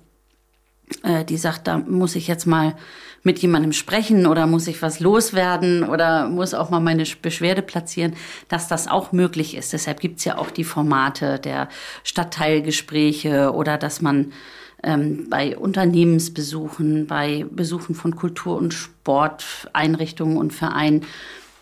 [1.03, 2.75] äh, die sagt, da muss ich jetzt mal
[3.23, 8.15] mit jemandem sprechen oder muss ich was loswerden oder muss auch mal meine Beschwerde platzieren,
[8.49, 9.71] dass das auch möglich ist.
[9.71, 11.69] Deshalb gibt's ja auch die Formate der
[12.03, 14.33] Stadtteilgespräche oder dass man
[14.83, 21.05] ähm, bei Unternehmensbesuchen, bei Besuchen von Kultur- und Sporteinrichtungen und Vereinen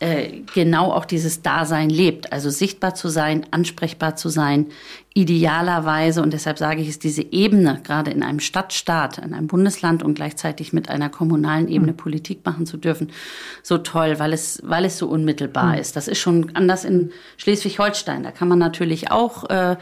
[0.02, 2.32] äh, genau auch dieses Dasein lebt.
[2.32, 4.68] Also sichtbar zu sein, ansprechbar zu sein,
[5.14, 10.02] idealerweise, und deshalb sage ich es, diese Ebene, gerade in einem Stadtstaat, in einem Bundesland
[10.02, 11.98] und gleichzeitig mit einer kommunalen Ebene mhm.
[11.98, 13.12] Politik machen zu dürfen,
[13.62, 15.82] so toll, weil es, weil es so unmittelbar mhm.
[15.82, 15.98] ist.
[15.98, 18.24] Das ist schon anders in Schleswig-Holstein.
[18.24, 19.76] Da kann man natürlich auch äh,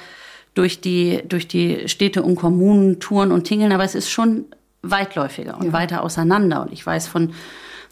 [0.57, 4.45] durch die, durch die Städte und Kommunen touren und tingeln, aber es ist schon
[4.81, 5.73] weitläufiger und ja.
[5.73, 6.63] weiter auseinander.
[6.63, 7.33] Und ich weiß von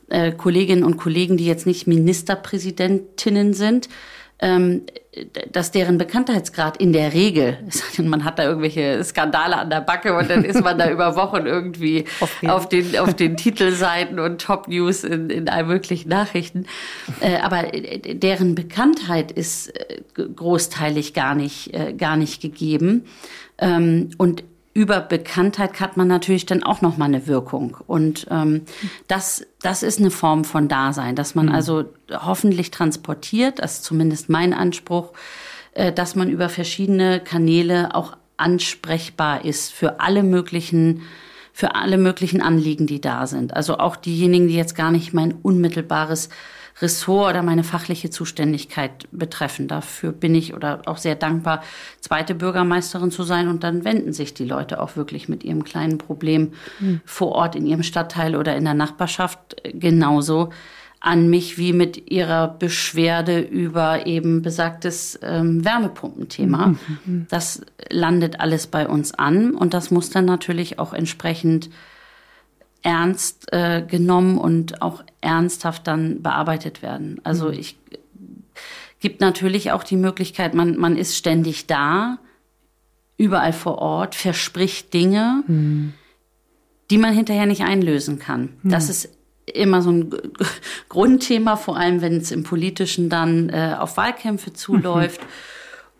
[0.09, 3.87] äh, Kolleginnen und Kollegen, die jetzt nicht Ministerpräsidentinnen sind,
[5.51, 7.57] dass deren Bekanntheitsgrad in der Regel,
[7.97, 11.45] man hat da irgendwelche Skandale an der Backe und dann ist man da über Wochen
[11.45, 12.05] irgendwie
[12.47, 16.65] auf den, auf den Titelseiten und Top News in, in allen möglichen Nachrichten.
[17.21, 20.01] Äh, aber äh, deren Bekanntheit ist äh,
[20.35, 23.05] großteilig gar nicht, gar nicht gegeben.
[23.57, 24.43] Ähm, und
[24.75, 28.63] über Bekanntheit hat man natürlich dann auch noch mal eine Wirkung und ähm,
[29.07, 31.53] das das ist eine Form von Dasein, dass man mhm.
[31.53, 35.13] also hoffentlich transportiert, das ist zumindest mein Anspruch,
[35.73, 41.03] äh, dass man über verschiedene Kanäle auch ansprechbar ist für alle möglichen
[41.53, 43.55] für alle möglichen Anliegen, die da sind.
[43.55, 46.27] Also auch diejenigen, die jetzt gar nicht mein unmittelbares
[46.81, 49.67] Ressort oder meine fachliche Zuständigkeit betreffen.
[49.67, 51.63] Dafür bin ich oder auch sehr dankbar,
[52.01, 53.47] zweite Bürgermeisterin zu sein.
[53.47, 57.01] Und dann wenden sich die Leute auch wirklich mit ihrem kleinen Problem mhm.
[57.05, 60.49] vor Ort in ihrem Stadtteil oder in der Nachbarschaft genauso
[60.99, 66.67] an mich wie mit ihrer Beschwerde über eben besagtes ähm, Wärmepumpenthema.
[66.67, 66.77] Mhm.
[67.05, 67.27] mhm.
[67.29, 71.69] Das landet alles bei uns an und das muss dann natürlich auch entsprechend
[72.85, 77.19] ernst äh, genommen und auch ernsthaft dann bearbeitet werden.
[77.23, 77.53] Also mhm.
[77.53, 77.77] ich
[78.99, 82.19] gibt natürlich auch die Möglichkeit, man, man ist ständig da,
[83.17, 85.93] überall vor Ort, verspricht Dinge, mhm.
[86.91, 88.57] die man hinterher nicht einlösen kann.
[88.61, 88.69] Mhm.
[88.69, 89.09] Das ist
[89.51, 90.11] immer so ein
[90.89, 95.21] Grundthema, vor allem wenn es im Politischen dann äh, auf Wahlkämpfe zuläuft.
[95.21, 95.54] Mhm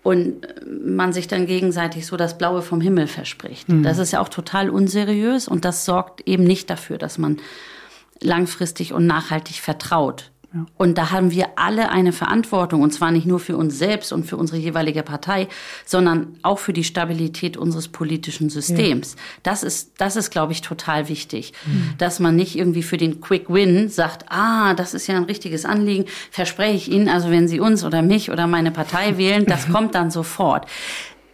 [0.05, 3.69] und man sich dann gegenseitig so das Blaue vom Himmel verspricht.
[3.69, 3.81] Mhm.
[3.81, 7.37] Das ist ja auch total unseriös und das sorgt eben nicht dafür, dass man
[8.21, 10.29] langfristig und nachhaltig vertraut.
[10.55, 10.65] Ja.
[10.77, 14.25] Und da haben wir alle eine Verantwortung, und zwar nicht nur für uns selbst und
[14.25, 15.49] für unsere jeweilige Partei,
[15.85, 19.13] sondern auch für die Stabilität unseres politischen Systems.
[19.13, 19.21] Ja.
[19.43, 21.95] Das ist, das ist, glaube ich, total wichtig, mhm.
[21.97, 25.65] dass man nicht irgendwie für den Quick Win sagt, ah, das ist ja ein richtiges
[25.65, 29.69] Anliegen, verspreche ich Ihnen, also wenn Sie uns oder mich oder meine Partei wählen, das
[29.71, 30.67] kommt dann sofort.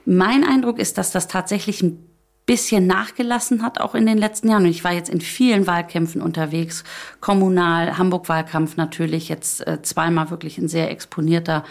[0.06, 2.11] Mein Eindruck ist, dass das tatsächlich ein
[2.52, 4.64] bisschen nachgelassen hat, auch in den letzten Jahren.
[4.64, 6.84] Und ich war jetzt in vielen Wahlkämpfen unterwegs,
[7.22, 11.64] kommunal, Hamburg-Wahlkampf natürlich, jetzt äh, zweimal wirklich in sehr exponierter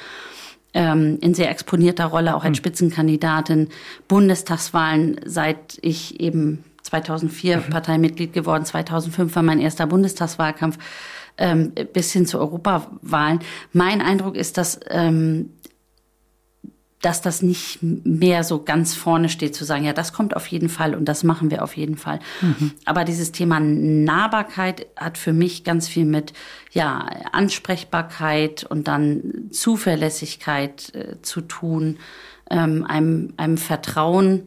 [0.72, 2.62] ähm, in sehr exponierter Rolle, auch als hm.
[2.62, 3.68] Spitzenkandidatin,
[4.08, 7.62] Bundestagswahlen, seit ich eben 2004 mhm.
[7.70, 10.78] Parteimitglied geworden, 2005 war mein erster Bundestagswahlkampf,
[11.36, 13.40] ähm, bis hin zu Europawahlen.
[13.74, 15.50] Mein Eindruck ist, dass ähm,
[17.02, 20.68] dass das nicht mehr so ganz vorne steht, zu sagen, ja, das kommt auf jeden
[20.68, 22.20] Fall und das machen wir auf jeden Fall.
[22.42, 22.72] Mhm.
[22.84, 26.34] Aber dieses Thema Nahbarkeit hat für mich ganz viel mit,
[26.72, 31.96] ja, Ansprechbarkeit und dann Zuverlässigkeit äh, zu tun,
[32.50, 34.46] ähm, einem, einem Vertrauen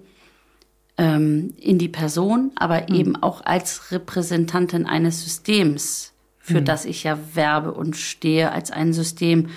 [0.97, 2.95] ähm, in die Person, aber mhm.
[2.95, 6.65] eben auch als Repräsentantin eines Systems, für mhm.
[6.65, 9.49] das ich ja werbe und stehe, als ein System,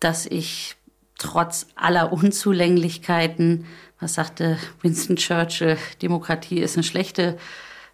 [0.00, 0.76] das ich
[1.18, 3.66] trotz aller Unzulänglichkeiten,
[4.00, 7.38] was sagte Winston Churchill, Demokratie ist eine schlechte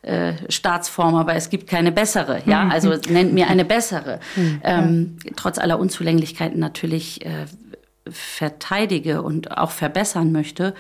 [0.03, 2.43] äh, Staatsform, aber es gibt keine bessere.
[2.47, 2.71] Ja, mhm.
[2.71, 4.21] also nennt mir eine bessere.
[4.35, 4.61] Mhm.
[4.65, 7.47] Ähm, trotz aller Unzulänglichkeiten natürlich äh,
[8.09, 10.75] verteidige und auch verbessern möchte.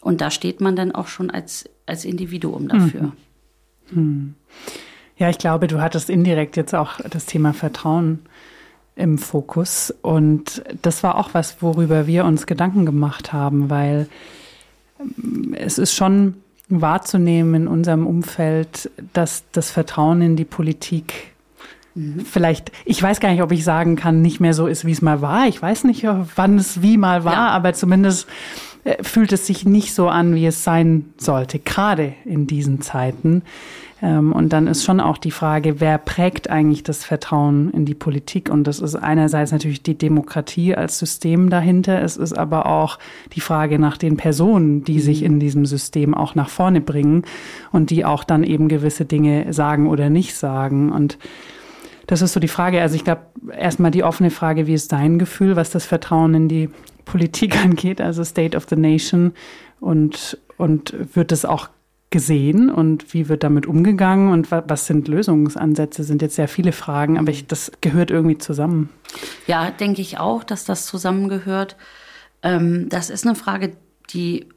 [0.00, 3.12] Und da steht man dann auch schon als, als Individuum dafür.
[3.90, 4.34] Mhm.
[5.16, 8.20] Ja, ich glaube, du hattest indirekt jetzt auch das Thema Vertrauen
[8.96, 9.94] im Fokus.
[10.02, 14.08] Und das war auch was, worüber wir uns Gedanken gemacht haben, weil
[15.00, 16.34] ähm, es ist schon
[16.68, 21.32] wahrzunehmen in unserem Umfeld, dass das Vertrauen in die Politik
[21.94, 22.20] mhm.
[22.20, 25.02] vielleicht, ich weiß gar nicht, ob ich sagen kann, nicht mehr so ist, wie es
[25.02, 25.48] mal war.
[25.48, 27.48] Ich weiß nicht, wann es wie mal war, ja.
[27.48, 28.28] aber zumindest
[28.84, 33.42] äh, fühlt es sich nicht so an, wie es sein sollte, gerade in diesen Zeiten.
[34.02, 37.94] Ähm, und dann ist schon auch die Frage, wer prägt eigentlich das Vertrauen in die
[37.94, 38.50] Politik?
[38.50, 42.02] Und das ist einerseits natürlich die Demokratie als System dahinter.
[42.02, 42.98] Es ist aber auch
[43.34, 47.24] die Frage nach den Personen, die sich in diesem System auch nach vorne bringen
[47.72, 50.90] und die auch dann eben gewisse Dinge sagen oder nicht sagen.
[50.92, 51.18] Und
[52.06, 52.80] das ist so die Frage.
[52.80, 53.22] Also ich glaube,
[53.56, 56.70] erstmal die offene Frage, wie ist dein Gefühl, was das Vertrauen in die
[57.04, 59.32] Politik angeht, also State of the Nation?
[59.78, 61.68] Und, und wird es auch
[62.10, 66.02] gesehen und wie wird damit umgegangen und was sind Lösungsansätze?
[66.02, 68.90] Sind jetzt sehr viele Fragen, aber ich, das gehört irgendwie zusammen.
[69.46, 71.76] Ja, denke ich auch, dass das zusammengehört.
[72.42, 73.76] Ähm, das ist eine Frage,
[74.12, 74.48] die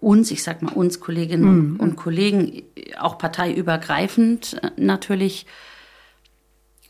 [0.00, 1.76] uns, ich sag mal uns Kolleginnen mhm.
[1.80, 2.62] und Kollegen,
[2.98, 5.46] auch parteiübergreifend äh, natürlich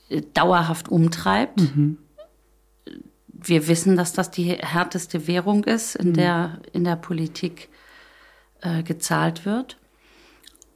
[0.08, 1.60] äh, dauerhaft umtreibt.
[1.60, 1.98] Mhm.
[3.28, 6.14] Wir wissen, dass das die härteste Währung ist, in, mhm.
[6.14, 7.68] der, in der Politik
[8.64, 9.76] äh, gezahlt wird.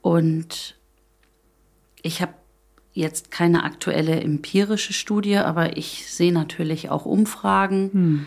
[0.01, 0.75] Und
[2.01, 2.33] ich habe
[2.93, 7.89] jetzt keine aktuelle empirische Studie, aber ich sehe natürlich auch Umfragen.
[7.91, 8.25] Hm.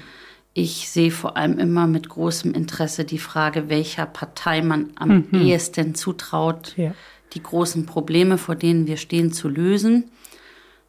[0.54, 5.40] Ich sehe vor allem immer mit großem Interesse die Frage, welcher Partei man am mhm.
[5.40, 6.94] ehesten zutraut, ja.
[7.32, 10.10] die großen Probleme, vor denen wir stehen, zu lösen.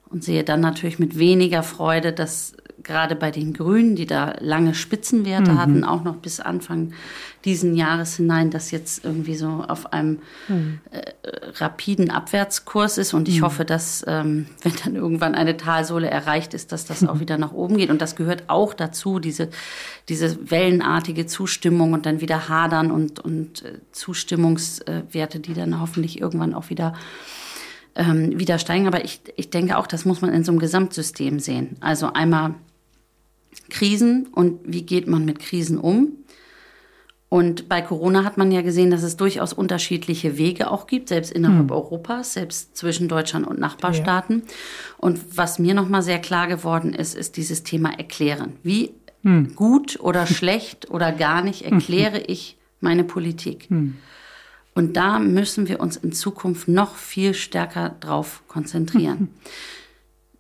[0.10, 4.74] Und sehe dann natürlich mit weniger Freude, dass gerade bei den Grünen, die da lange
[4.74, 5.58] Spitzenwerte mhm.
[5.58, 6.94] hatten, auch noch bis Anfang
[7.46, 10.80] diesen Jahres hinein, das jetzt irgendwie so auf einem mhm.
[10.92, 11.02] äh,
[11.58, 13.14] rapiden Abwärtskurs ist.
[13.14, 13.46] Und ich mhm.
[13.46, 17.54] hoffe, dass, ähm, wenn dann irgendwann eine Talsohle erreicht ist, dass das auch wieder nach
[17.54, 17.90] oben geht.
[17.90, 19.50] Und das gehört auch dazu, diese,
[20.10, 26.54] diese wellenartige Zustimmung und dann wieder hadern und, und äh, Zustimmungswerte, die dann hoffentlich irgendwann
[26.54, 26.94] auch wieder
[27.96, 28.88] ähm, wieder steigen.
[28.88, 31.78] Aber ich, ich denke auch, das muss man in so einem Gesamtsystem sehen.
[31.80, 32.56] Also einmal
[33.70, 36.14] Krisen und wie geht man mit Krisen um.
[37.34, 41.32] Und bei Corona hat man ja gesehen, dass es durchaus unterschiedliche Wege auch gibt, selbst
[41.32, 41.72] innerhalb hm.
[41.72, 44.44] Europas, selbst zwischen Deutschland und Nachbarstaaten.
[44.46, 44.54] Ja.
[45.00, 48.54] Und was mir nochmal sehr klar geworden ist, ist dieses Thema Erklären.
[48.62, 48.92] Wie
[49.24, 49.56] hm.
[49.56, 53.68] gut oder schlecht oder gar nicht erkläre ich meine Politik?
[53.68, 53.96] Hm.
[54.76, 59.30] Und da müssen wir uns in Zukunft noch viel stärker drauf konzentrieren.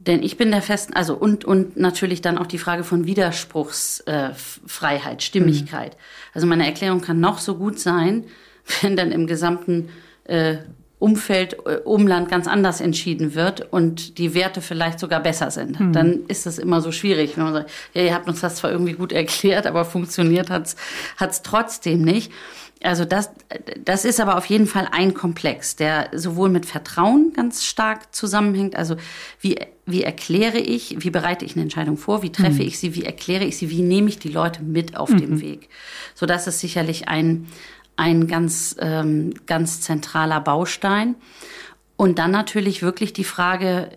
[0.05, 5.17] Denn ich bin der festen, also und, und natürlich dann auch die Frage von Widerspruchsfreiheit,
[5.17, 5.93] äh, Stimmigkeit.
[5.93, 5.99] Mhm.
[6.33, 8.25] Also meine Erklärung kann noch so gut sein,
[8.81, 9.89] wenn dann im gesamten
[10.25, 10.57] äh,
[11.03, 15.77] Umfeld, äh, Umland ganz anders entschieden wird und die Werte vielleicht sogar besser sind.
[15.77, 15.91] Mhm.
[15.91, 18.71] Dann ist es immer so schwierig, wenn man sagt, ja, ihr habt uns das zwar
[18.71, 20.77] irgendwie gut erklärt, aber funktioniert hat's
[21.17, 22.31] hat's trotzdem nicht.
[22.83, 23.31] Also das,
[23.83, 28.77] das ist aber auf jeden Fall ein Komplex, der sowohl mit Vertrauen ganz stark zusammenhängt.
[28.77, 28.95] Also
[29.41, 32.67] wie, wie erkläre ich, wie bereite ich eine Entscheidung vor, wie treffe mhm.
[32.67, 35.17] ich sie, wie erkläre ich sie, wie nehme ich die Leute mit auf mhm.
[35.19, 35.67] dem Weg.
[36.15, 37.47] So das ist sicherlich ein,
[37.95, 41.15] ein ganz, ähm, ganz zentraler Baustein.
[41.95, 43.89] Und dann natürlich wirklich die Frage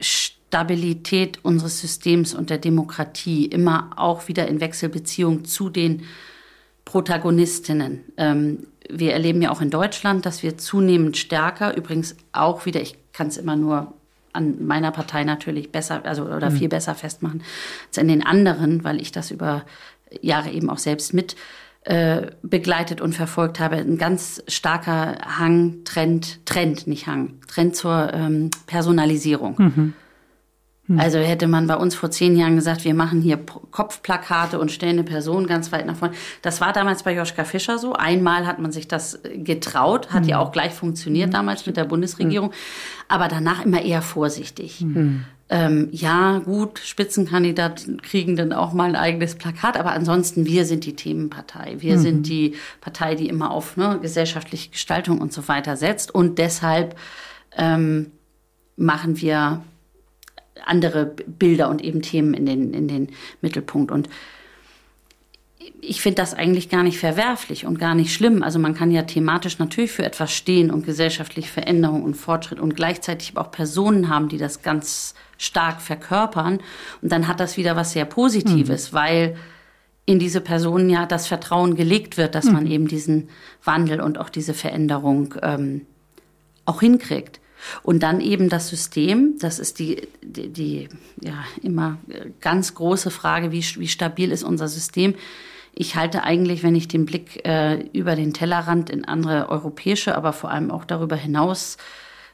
[0.00, 6.02] Stabilität unseres Systems und der Demokratie, immer auch wieder in Wechselbeziehung zu den
[6.84, 8.00] Protagonistinnen.
[8.16, 12.96] Ähm, wir erleben ja auch in Deutschland, dass wir zunehmend stärker, übrigens auch wieder, ich
[13.12, 13.94] kann es immer nur
[14.32, 16.56] an meiner Partei natürlich besser, also oder mhm.
[16.56, 17.42] viel besser festmachen
[17.88, 19.64] als in den anderen, weil ich das über
[20.20, 21.36] Jahre eben auch selbst mit
[21.82, 28.12] äh, begleitet und verfolgt habe, ein ganz starker Hang, Trend, Trend, nicht Hang, Trend zur
[28.12, 29.54] ähm, Personalisierung.
[29.56, 29.94] Mhm.
[30.90, 30.98] Mhm.
[30.98, 33.38] Also hätte man bei uns vor zehn Jahren gesagt, wir machen hier
[33.70, 36.14] Kopfplakate und stellen eine Person ganz weit nach vorne.
[36.42, 37.92] Das war damals bei Joschka Fischer so.
[37.92, 40.28] Einmal hat man sich das getraut, hat mhm.
[40.28, 41.32] ja auch gleich funktioniert mhm.
[41.32, 42.52] damals mit der Bundesregierung,
[43.08, 44.84] aber danach immer eher vorsichtig.
[45.52, 50.86] Ähm, ja, gut, Spitzenkandidaten kriegen dann auch mal ein eigenes Plakat, aber ansonsten, wir sind
[50.86, 51.74] die Themenpartei.
[51.80, 52.00] Wir mhm.
[52.00, 56.14] sind die Partei, die immer auf ne, gesellschaftliche Gestaltung und so weiter setzt.
[56.14, 56.94] Und deshalb
[57.56, 58.12] ähm,
[58.76, 59.64] machen wir
[60.64, 63.08] andere Bilder und eben Themen in den, in den
[63.40, 63.90] Mittelpunkt.
[63.90, 64.08] Und
[65.82, 68.42] ich finde das eigentlich gar nicht verwerflich und gar nicht schlimm.
[68.42, 72.76] Also man kann ja thematisch natürlich für etwas stehen und gesellschaftliche Veränderung und Fortschritt und
[72.76, 76.60] gleichzeitig auch Personen haben, die das ganz stark verkörpern.
[77.02, 78.96] Und dann hat das wieder was sehr Positives, mhm.
[78.96, 79.36] weil
[80.06, 82.52] in diese Personen ja das Vertrauen gelegt wird, dass mhm.
[82.52, 83.28] man eben diesen
[83.62, 85.86] Wandel und auch diese Veränderung ähm,
[86.64, 87.40] auch hinkriegt.
[87.82, 90.88] Und dann eben das System, das ist die, die, die
[91.20, 91.98] ja immer
[92.40, 95.14] ganz große Frage, wie, wie stabil ist unser System.
[95.74, 100.32] Ich halte eigentlich, wenn ich den Blick äh, über den Tellerrand in andere europäische, aber
[100.32, 101.76] vor allem auch darüber hinaus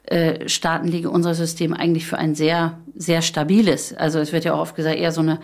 [0.07, 3.93] äh, Staaten liege unser System eigentlich für ein sehr, sehr stabiles.
[3.93, 5.41] Also es wird ja auch oft gesagt, eher so eine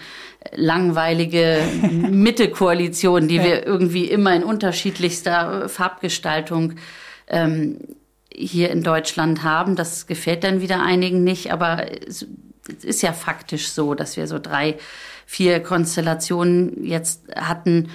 [0.54, 1.58] langweilige
[1.90, 6.74] Mitte-Koalition, die wir irgendwie immer in unterschiedlichster Farbgestaltung
[7.26, 7.78] ähm,
[8.34, 9.76] hier in Deutschland haben.
[9.76, 12.26] Das gefällt dann wieder einigen nicht, aber es
[12.82, 14.78] ist ja faktisch so, dass wir so drei,
[15.26, 17.90] vier Konstellationen jetzt hatten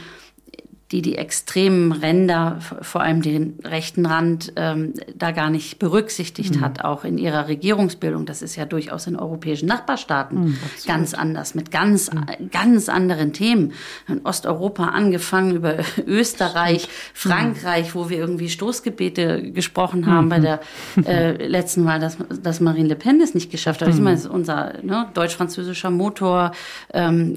[0.91, 6.61] die die extremen Ränder, vor allem den rechten Rand, ähm, da gar nicht berücksichtigt mhm.
[6.61, 8.25] hat, auch in ihrer Regierungsbildung.
[8.25, 12.49] Das ist ja durchaus in europäischen Nachbarstaaten mhm, ganz anders, mit ganz, mhm.
[12.51, 13.73] ganz anderen Themen.
[14.07, 20.43] In Osteuropa angefangen über Österreich, Frankreich, wo wir irgendwie Stoßgebete gesprochen haben bei mhm.
[20.43, 20.59] der
[21.05, 23.89] äh, letzten Wahl, dass, dass Marine Le Pen es nicht geschafft hat.
[23.89, 26.53] Ich meine, das ist unser ne, deutsch-französischer Motor,
[26.93, 27.33] ähm,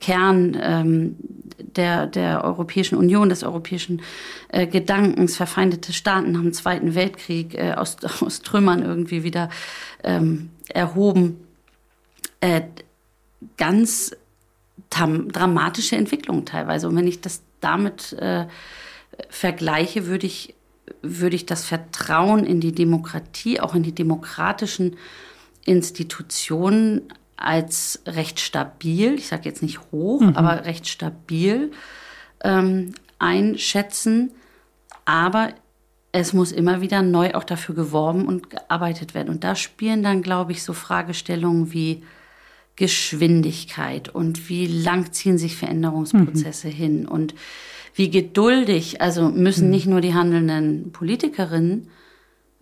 [0.00, 1.16] Kern ähm,
[1.76, 4.00] der, der Europäischen Europäischen Union, des europäischen
[4.48, 5.36] äh, Gedankens.
[5.36, 9.50] Verfeindete Staaten nach dem Zweiten Weltkrieg äh, aus, aus Trümmern irgendwie wieder
[10.02, 11.46] ähm, erhoben.
[12.40, 12.62] Äh,
[13.58, 14.16] ganz
[14.90, 16.88] dramatische Entwicklungen teilweise.
[16.88, 18.46] Und wenn ich das damit äh,
[19.28, 20.54] vergleiche, würde ich,
[21.02, 24.96] würde ich das Vertrauen in die Demokratie, auch in die demokratischen
[25.64, 27.02] Institutionen
[27.36, 30.36] als recht stabil, ich sage jetzt nicht hoch, mhm.
[30.36, 31.72] aber recht stabil
[32.44, 34.30] ähm, einschätzen.
[35.04, 35.52] Aber
[36.12, 39.30] es muss immer wieder neu auch dafür geworben und gearbeitet werden.
[39.30, 42.04] Und da spielen dann, glaube ich, so Fragestellungen wie
[42.76, 46.72] Geschwindigkeit und wie lang ziehen sich Veränderungsprozesse mhm.
[46.72, 47.34] hin und
[47.94, 49.70] wie geduldig, also müssen mhm.
[49.70, 51.88] nicht nur die handelnden Politikerinnen,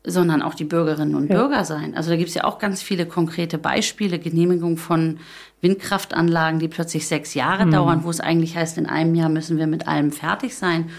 [0.05, 1.37] sondern auch die Bürgerinnen und ja.
[1.37, 1.95] Bürger sein.
[1.97, 5.21] Also da gibt es ja auch ganz viele konkrete Beispiele, Genehmigung von
[5.61, 7.71] Windkraftanlagen, die plötzlich sechs Jahre mhm.
[7.71, 10.91] dauern, wo es eigentlich heißt, in einem Jahr müssen wir mit allem fertig sein,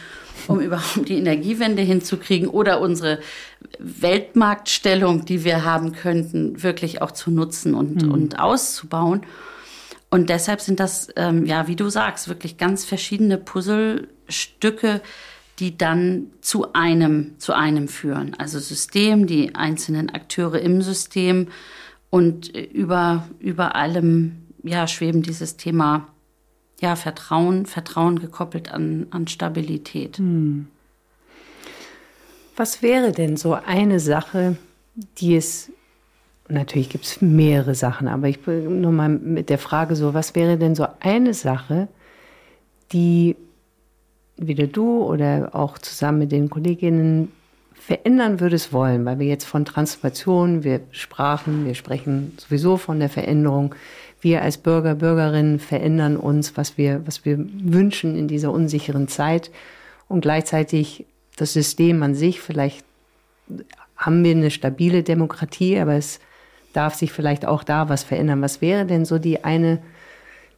[0.47, 3.19] um überhaupt die Energiewende hinzukriegen oder unsere
[3.79, 8.11] Weltmarktstellung, die wir haben könnten, wirklich auch zu nutzen und, mhm.
[8.11, 9.21] und auszubauen.
[10.09, 15.01] Und deshalb sind das, ähm, ja, wie du sagst, wirklich ganz verschiedene Puzzlestücke,
[15.59, 18.35] die dann zu einem, zu einem führen.
[18.37, 21.47] Also System, die einzelnen Akteure im System
[22.09, 26.07] und über, über allem ja, schweben dieses Thema
[26.79, 30.17] ja, Vertrauen, Vertrauen gekoppelt an, an Stabilität.
[30.17, 30.67] Hm.
[32.55, 34.57] Was wäre denn so eine Sache,
[35.17, 35.71] die es,
[36.49, 40.35] natürlich gibt es mehrere Sachen, aber ich bin nur mal mit der Frage so, was
[40.35, 41.87] wäre denn so eine Sache,
[42.91, 43.35] die
[44.37, 47.31] weder du oder auch zusammen mit den Kolleginnen
[47.73, 53.09] verändern würdest wollen, weil wir jetzt von Transformation, wir sprachen, wir sprechen sowieso von der
[53.09, 53.75] Veränderung.
[54.21, 59.51] Wir als Bürger, Bürgerinnen verändern uns, was wir, was wir wünschen in dieser unsicheren Zeit
[60.07, 61.05] und gleichzeitig
[61.35, 62.39] das System an sich.
[62.39, 62.85] Vielleicht
[63.97, 66.21] haben wir eine stabile Demokratie, aber es
[66.71, 68.41] darf sich vielleicht auch da was verändern.
[68.41, 69.79] Was wäre denn so die eine,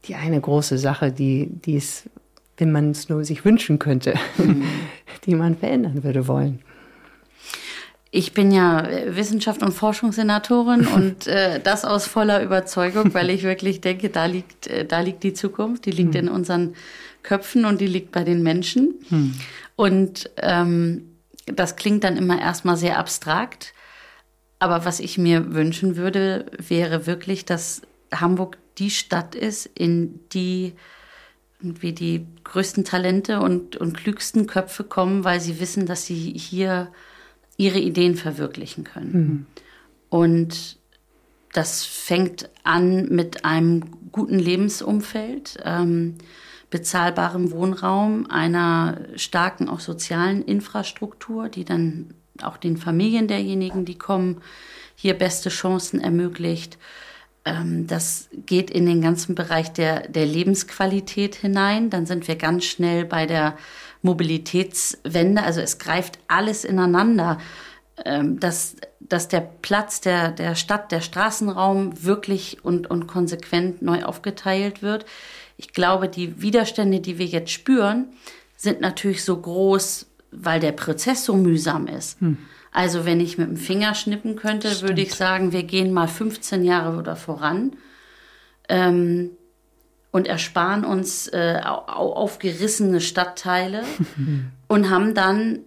[0.06, 2.10] die eine große Sache, die, die es,
[2.58, 4.64] wenn man es nur sich wünschen könnte, mhm.
[5.26, 6.62] die man verändern würde wollen?
[8.12, 13.44] Ich bin ja äh, Wissenschaft- und Forschungssenatorin und äh, das aus voller Überzeugung, weil ich
[13.44, 16.28] wirklich denke, da liegt, äh, da liegt die Zukunft, die liegt hm.
[16.28, 16.76] in unseren
[17.24, 18.96] Köpfen und die liegt bei den Menschen.
[19.10, 19.34] Hm.
[19.76, 23.74] Und ähm, das klingt dann immer erstmal sehr abstrakt.
[24.60, 27.82] Aber was ich mir wünschen würde, wäre wirklich, dass
[28.14, 30.74] Hamburg die Stadt ist, in die
[31.82, 36.92] wie die größten Talente und, und klügsten Köpfe kommen, weil sie wissen, dass sie hier
[37.58, 39.12] ihre Ideen verwirklichen können.
[39.12, 39.46] Mhm.
[40.10, 40.78] Und
[41.54, 46.16] das fängt an mit einem guten Lebensumfeld, ähm,
[46.70, 54.42] bezahlbarem Wohnraum, einer starken auch sozialen Infrastruktur, die dann auch den Familien derjenigen, die kommen,
[54.96, 56.78] hier beste Chancen ermöglicht.
[57.46, 61.90] Ähm, das geht in den ganzen Bereich der, der Lebensqualität hinein.
[61.90, 63.56] Dann sind wir ganz schnell bei der
[64.02, 65.44] Mobilitätswende.
[65.44, 67.38] Also es greift alles ineinander,
[68.04, 74.04] ähm, dass, dass der Platz der, der Stadt, der Straßenraum wirklich und, und konsequent neu
[74.04, 75.06] aufgeteilt wird.
[75.58, 78.08] Ich glaube, die Widerstände, die wir jetzt spüren,
[78.58, 82.20] sind natürlich so groß, weil der Prozess so mühsam ist.
[82.20, 82.38] Hm.
[82.76, 84.90] Also wenn ich mit dem Finger schnippen könnte, Stimmt.
[84.90, 87.78] würde ich sagen, wir gehen mal 15 Jahre oder voran.
[88.68, 89.32] Ähm,
[90.12, 93.86] und ersparen uns äh, aufgerissene Stadtteile
[94.68, 95.60] und haben dann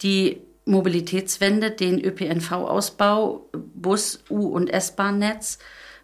[0.00, 5.58] die Mobilitätswende, den ÖPNV-Ausbau, Bus-, U- und S-Bahn-Netz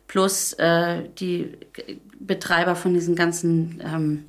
[0.09, 1.57] plus äh, die
[2.21, 4.25] Betreiber von diesen ganzen ähm,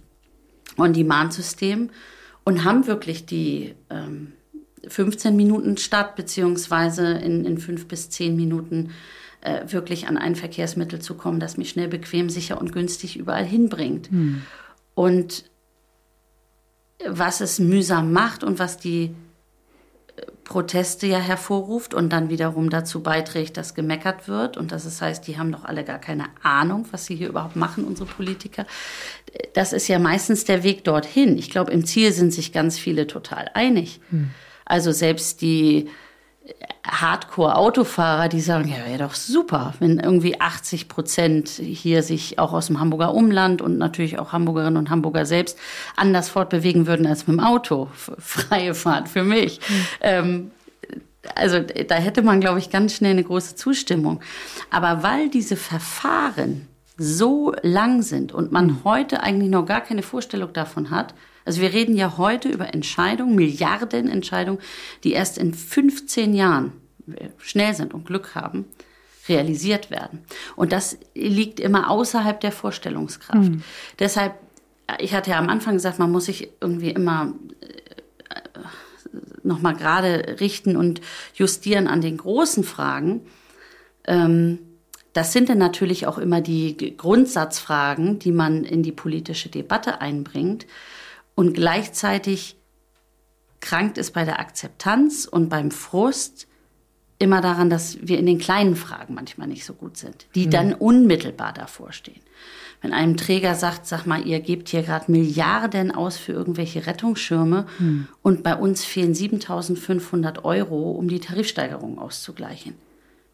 [0.77, 1.91] On-Demand-Systemen
[2.45, 4.31] und haben wirklich die ähm,
[4.93, 8.91] 15 Minuten Stadt beziehungsweise in, in fünf bis zehn Minuten
[9.41, 13.43] äh, wirklich an ein Verkehrsmittel zu kommen, das mich schnell, bequem, sicher und günstig überall
[13.43, 14.11] hinbringt.
[14.11, 14.43] Hm.
[14.93, 15.45] Und
[17.05, 19.15] was es mühsam macht und was die
[20.15, 25.01] äh, Proteste ja hervorruft und dann wiederum dazu beiträgt, dass gemeckert wird und dass es
[25.01, 28.67] heißt, die haben doch alle gar keine Ahnung, was sie hier überhaupt machen, unsere Politiker.
[29.55, 31.39] Das ist ja meistens der Weg dorthin.
[31.39, 33.99] Ich glaube, im Ziel sind sich ganz viele total einig.
[34.11, 34.29] Hm.
[34.65, 35.89] Also selbst die
[36.85, 42.67] Hardcore-Autofahrer, die sagen, ja, wäre doch super, wenn irgendwie 80 Prozent hier sich auch aus
[42.67, 45.57] dem Hamburger Umland und natürlich auch Hamburgerinnen und Hamburger selbst
[45.95, 47.87] anders fortbewegen würden als mit dem Auto.
[47.93, 49.59] Freie Fahrt für mich.
[49.59, 49.85] Mhm.
[50.01, 50.51] Ähm,
[51.35, 54.19] also da hätte man, glaube ich, ganz schnell eine große Zustimmung.
[54.69, 60.51] Aber weil diese Verfahren so lang sind und man heute eigentlich noch gar keine Vorstellung
[60.51, 64.61] davon hat, also wir reden ja heute über Entscheidungen, Milliardenentscheidungen,
[65.03, 66.73] die erst in 15 Jahren
[67.37, 68.65] schnell sind und Glück haben,
[69.27, 70.19] realisiert werden.
[70.55, 73.49] Und das liegt immer außerhalb der Vorstellungskraft.
[73.51, 73.63] Mhm.
[73.99, 74.33] Deshalb,
[74.99, 78.59] ich hatte ja am Anfang gesagt, man muss sich irgendwie immer äh,
[79.43, 81.01] nochmal gerade richten und
[81.35, 83.21] justieren an den großen Fragen.
[84.05, 84.59] Ähm,
[85.13, 90.65] das sind dann natürlich auch immer die Grundsatzfragen, die man in die politische Debatte einbringt.
[91.35, 92.57] Und gleichzeitig
[93.59, 96.47] krankt es bei der Akzeptanz und beim Frust
[97.19, 100.51] immer daran, dass wir in den kleinen Fragen manchmal nicht so gut sind, die mhm.
[100.51, 102.21] dann unmittelbar davor stehen.
[102.81, 107.65] Wenn einem Träger sagt, sag mal, ihr gebt hier gerade Milliarden aus für irgendwelche Rettungsschirme
[107.79, 108.09] mhm.
[108.21, 112.73] und bei uns fehlen 7500 Euro, um die Tarifsteigerung auszugleichen.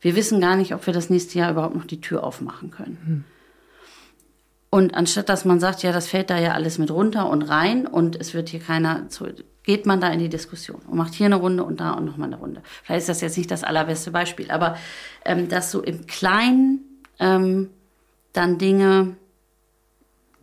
[0.02, 2.97] Wir wissen gar nicht, ob wir das nächste Jahr überhaupt noch die Tür aufmachen können.
[3.04, 3.24] Mhm.
[4.70, 7.88] Und anstatt dass man sagt, ja, das fällt da ja alles mit runter und rein
[7.88, 9.28] und es wird hier keiner zu,
[9.64, 12.28] geht man da in die Diskussion und macht hier eine Runde und da und nochmal
[12.28, 12.62] eine Runde.
[12.84, 14.78] Vielleicht ist das jetzt nicht das allerbeste Beispiel, aber
[15.26, 16.82] ähm, dass so im Kleinen
[17.20, 17.72] ähm,
[18.34, 19.16] dann Dinge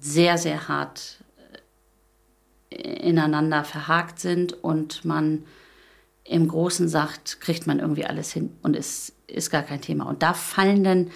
[0.01, 1.19] sehr, sehr hart
[2.71, 5.45] äh, ineinander verhakt sind und man
[6.25, 10.07] im Großen sagt, kriegt man irgendwie alles hin und es ist gar kein Thema.
[10.07, 11.11] Und da fallen dann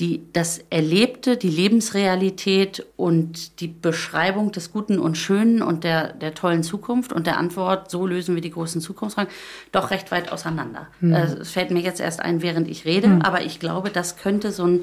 [0.00, 6.34] die, das Erlebte, die Lebensrealität und die Beschreibung des Guten und Schönen und der, der
[6.34, 9.32] tollen Zukunft und der Antwort, so lösen wir die großen Zukunftsfragen,
[9.70, 10.88] doch recht weit auseinander.
[11.00, 11.12] Mhm.
[11.12, 13.22] Es fällt mir jetzt erst ein, während ich rede, mhm.
[13.22, 14.80] aber ich glaube, das könnte so ein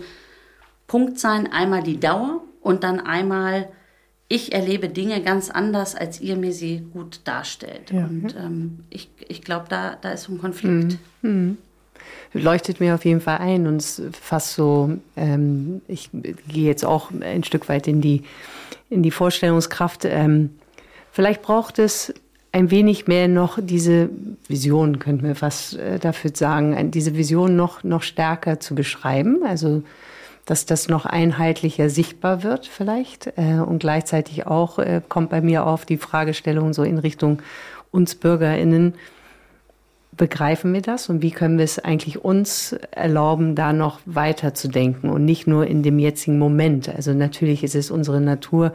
[0.87, 3.67] Punkt sein, einmal die Dauer und dann einmal
[4.31, 7.91] ich erlebe Dinge ganz anders, als ihr mir sie gut darstellt.
[7.91, 8.05] Ja.
[8.05, 10.97] Und ähm, ich, ich glaube, da, da ist so ein Konflikt.
[11.21, 11.57] Mhm.
[12.33, 17.11] Leuchtet mir auf jeden Fall ein und es fast so, ähm, ich gehe jetzt auch
[17.21, 18.23] ein Stück weit in die,
[18.89, 20.05] in die Vorstellungskraft.
[20.05, 20.51] Ähm,
[21.11, 22.13] vielleicht braucht es
[22.53, 24.09] ein wenig mehr noch diese
[24.47, 29.43] Vision, könnten wir fast äh, dafür sagen, diese Vision noch, noch stärker zu beschreiben.
[29.45, 29.83] Also
[30.45, 33.27] dass das noch einheitlicher sichtbar wird vielleicht.
[33.37, 37.41] Äh, und gleichzeitig auch äh, kommt bei mir auf die Fragestellung so in Richtung
[37.91, 38.95] uns Bürgerinnen.
[40.21, 44.67] Begreifen wir das und wie können wir es eigentlich uns erlauben, da noch weiter zu
[44.67, 46.87] denken und nicht nur in dem jetzigen Moment?
[46.89, 48.71] Also natürlich ist es unsere Natur.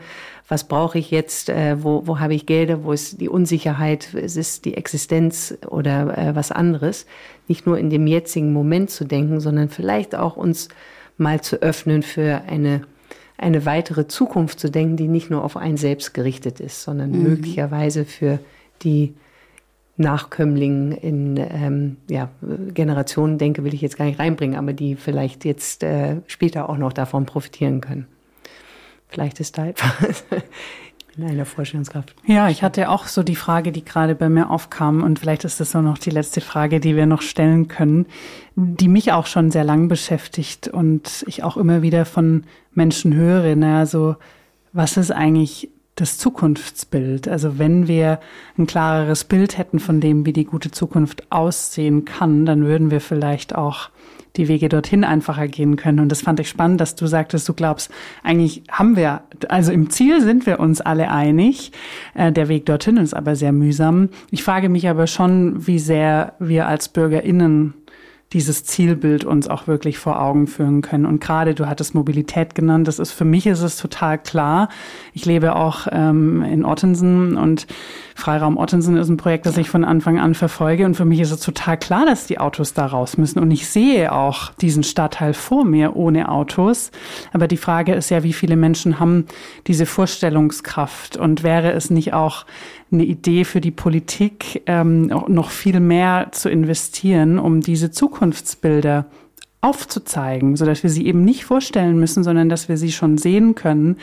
[0.49, 1.49] Was brauche ich jetzt?
[1.49, 2.83] Äh, wo, wo habe ich Gelder?
[2.83, 4.13] Wo ist die Unsicherheit?
[4.13, 7.07] Es ist die Existenz oder äh, was anderes?
[7.47, 10.69] Nicht nur in dem jetzigen Moment zu denken, sondern vielleicht auch uns
[11.17, 12.81] mal zu öffnen für eine,
[13.39, 17.23] eine weitere Zukunft zu denken, die nicht nur auf ein selbst gerichtet ist, sondern mhm.
[17.23, 18.41] möglicherweise für
[18.83, 19.15] die
[19.97, 22.29] Nachkömmlingen in ähm, ja,
[22.75, 26.77] Generationen, denke, will ich jetzt gar nicht reinbringen, aber die vielleicht jetzt äh, später auch
[26.77, 28.07] noch davon profitieren können.
[29.09, 30.25] Vielleicht ist da etwas
[31.17, 32.15] in einer Vorstellungskraft.
[32.27, 35.61] Ja, ich hatte auch so die Frage, die gerade bei mir aufkam, und vielleicht ist
[35.61, 38.07] das auch noch die letzte Frage, die wir noch stellen können,
[38.55, 42.45] die mich auch schon sehr lang beschäftigt und ich auch immer wieder von
[42.75, 44.17] Menschen höre, naja, so,
[44.73, 47.27] was ist eigentlich das Zukunftsbild?
[47.27, 48.21] Also wenn wir
[48.57, 53.01] ein klareres Bild hätten von dem, wie die gute Zukunft aussehen kann, dann würden wir
[53.01, 53.91] vielleicht auch
[54.37, 56.01] die Wege dorthin einfacher gehen können.
[56.01, 57.91] Und das fand ich spannend, dass du sagtest, du glaubst,
[58.23, 61.73] eigentlich haben wir, also im Ziel sind wir uns alle einig.
[62.15, 64.11] Äh, der Weg dorthin ist aber sehr mühsam.
[64.31, 67.75] Ich frage mich aber schon, wie sehr wir als BürgerInnen
[68.33, 71.07] dieses Zielbild uns auch wirklich vor Augen führen können.
[71.07, 74.69] Und gerade du hattest Mobilität genannt, das ist für mich ist es total klar.
[75.13, 77.67] Ich lebe auch ähm, in Ottensen und
[78.17, 80.87] Freiraum Ottensen ist ein Projekt, das ich von Anfang an verfolge.
[80.87, 83.39] Und für mich ist es total klar, dass die Autos da raus müssen.
[83.39, 86.91] Und ich sehe auch diesen Stadtteil vor mir ohne Autos.
[87.35, 89.27] Aber die Frage ist ja, wie viele Menschen haben
[89.67, 91.19] diese Vorstellungskraft?
[91.19, 92.47] Und wäre es nicht auch
[92.91, 99.05] eine Idee für die Politik, ähm, noch viel mehr zu investieren, um diese Zukunftsbilder
[99.61, 103.55] aufzuzeigen, so dass wir sie eben nicht vorstellen müssen, sondern dass wir sie schon sehen
[103.55, 103.97] können,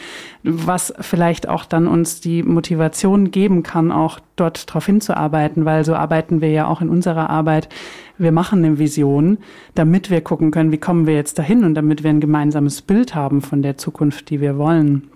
[0.43, 5.95] was vielleicht auch dann uns die Motivation geben kann, auch dort darauf hinzuarbeiten, weil so
[5.95, 7.69] arbeiten wir ja auch in unserer Arbeit.
[8.17, 9.37] Wir machen eine Vision,
[9.73, 13.15] damit wir gucken können, wie kommen wir jetzt dahin und damit wir ein gemeinsames Bild
[13.15, 15.09] haben von der Zukunft, die wir wollen.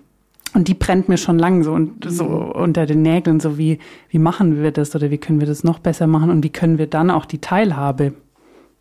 [0.54, 2.50] Und die brennt mir schon lang so und so mhm.
[2.52, 3.78] unter den Nägeln, so wie,
[4.08, 6.78] wie machen wir das oder wie können wir das noch besser machen und wie können
[6.78, 8.14] wir dann auch die Teilhabe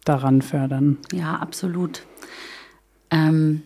[0.08, 0.98] daran fördern?
[1.12, 2.04] Ja, absolut.
[3.12, 3.64] Ähm,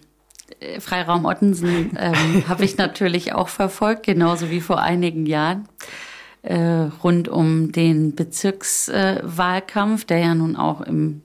[0.59, 5.67] äh, Freiraum Ottensen ähm, habe ich natürlich auch verfolgt, genauso wie vor einigen Jahren.
[6.43, 11.21] Äh, rund um den Bezirkswahlkampf, äh, der ja nun auch im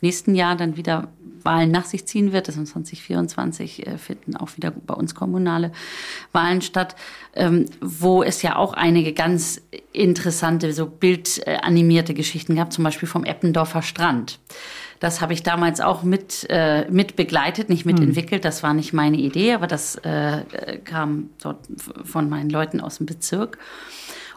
[0.00, 1.08] nächsten Jahr dann wieder
[1.44, 2.48] Wahlen nach sich ziehen wird.
[2.48, 5.72] Das ist 2024 äh, finden auch wieder bei uns kommunale
[6.32, 6.96] Wahlen statt,
[7.34, 9.62] ähm, wo es ja auch einige ganz
[9.92, 14.38] interessante, so bildanimierte Geschichten gab, zum Beispiel vom Eppendorfer Strand.
[15.00, 18.44] Das habe ich damals auch mit, äh, mit begleitet, nicht mitentwickelt.
[18.44, 20.42] Das war nicht meine Idee, aber das äh,
[20.84, 21.66] kam dort
[22.04, 23.56] von meinen Leuten aus dem Bezirk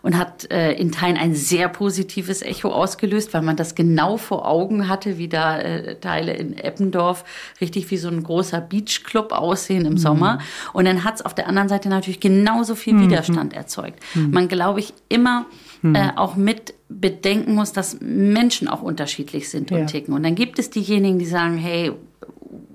[0.04, 4.48] und hat äh, in Teilen ein sehr positives Echo ausgelöst, weil man das genau vor
[4.48, 7.24] Augen hatte, wie da äh, Teile in Eppendorf
[7.62, 9.98] richtig wie so ein großer Beachclub aussehen im mhm.
[9.98, 10.40] Sommer.
[10.74, 13.06] Und dann hat es auf der anderen Seite natürlich genauso viel mhm.
[13.06, 14.04] Widerstand erzeugt.
[14.14, 14.32] Mhm.
[14.32, 15.46] Man, glaube ich, immer
[15.82, 15.96] mhm.
[15.96, 19.86] äh, auch mit bedenken muss, dass Menschen auch unterschiedlich sind und ja.
[19.86, 20.14] ticken.
[20.14, 21.94] Und dann gibt es diejenigen, die sagen, hey,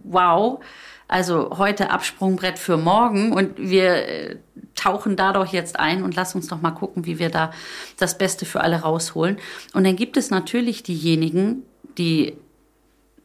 [0.02, 0.60] wow,
[1.08, 4.36] also heute Absprungbrett für morgen und wir äh,
[4.78, 7.50] tauchen da doch jetzt ein und lass uns doch mal gucken, wie wir da
[7.98, 9.38] das Beste für alle rausholen.
[9.74, 11.64] Und dann gibt es natürlich diejenigen,
[11.98, 12.34] die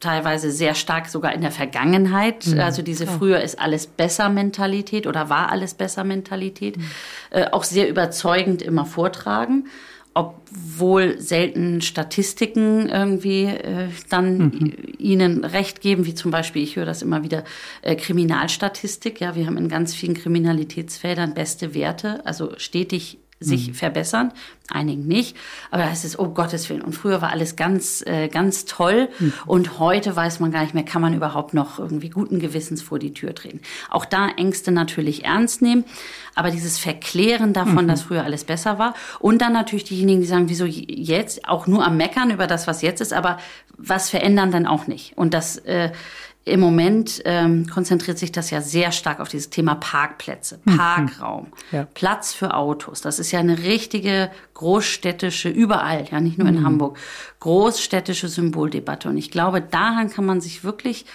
[0.00, 3.18] teilweise sehr stark sogar in der Vergangenheit, mhm, also diese klar.
[3.18, 6.84] früher ist alles besser Mentalität oder war alles besser Mentalität, mhm.
[7.30, 9.66] äh, auch sehr überzeugend immer vortragen
[10.14, 14.72] obwohl selten Statistiken irgendwie äh, dann mhm.
[14.98, 17.42] ihnen recht geben, wie zum Beispiel, ich höre das immer wieder,
[17.82, 19.20] äh, Kriminalstatistik.
[19.20, 23.74] Ja, wir haben in ganz vielen Kriminalitätsfeldern beste Werte, also stetig sich mhm.
[23.74, 24.32] verbessern,
[24.68, 25.36] einigen nicht.
[25.70, 26.82] Aber da heißt es, oh Gottes Willen.
[26.82, 29.08] Und früher war alles ganz, äh, ganz toll.
[29.18, 29.32] Mhm.
[29.46, 32.98] Und heute weiß man gar nicht mehr, kann man überhaupt noch irgendwie guten Gewissens vor
[32.98, 33.60] die Tür treten.
[33.90, 35.84] Auch da Ängste natürlich ernst nehmen.
[36.34, 37.88] Aber dieses Verklären davon, mhm.
[37.88, 38.94] dass früher alles besser war.
[39.20, 41.48] Und dann natürlich diejenigen, die sagen, wieso jetzt?
[41.48, 43.12] Auch nur am Meckern über das, was jetzt ist.
[43.12, 43.38] Aber
[43.76, 45.16] was verändern dann auch nicht?
[45.16, 45.92] Und das, äh,
[46.46, 50.76] im Moment ähm, konzentriert sich das ja sehr stark auf dieses Thema Parkplätze, mhm.
[50.76, 51.86] Parkraum, ja.
[51.94, 53.00] Platz für Autos.
[53.00, 56.66] Das ist ja eine richtige großstädtische, überall, ja nicht nur in mhm.
[56.66, 56.98] Hamburg,
[57.40, 59.08] großstädtische Symboldebatte.
[59.08, 61.06] Und ich glaube, daran kann man sich wirklich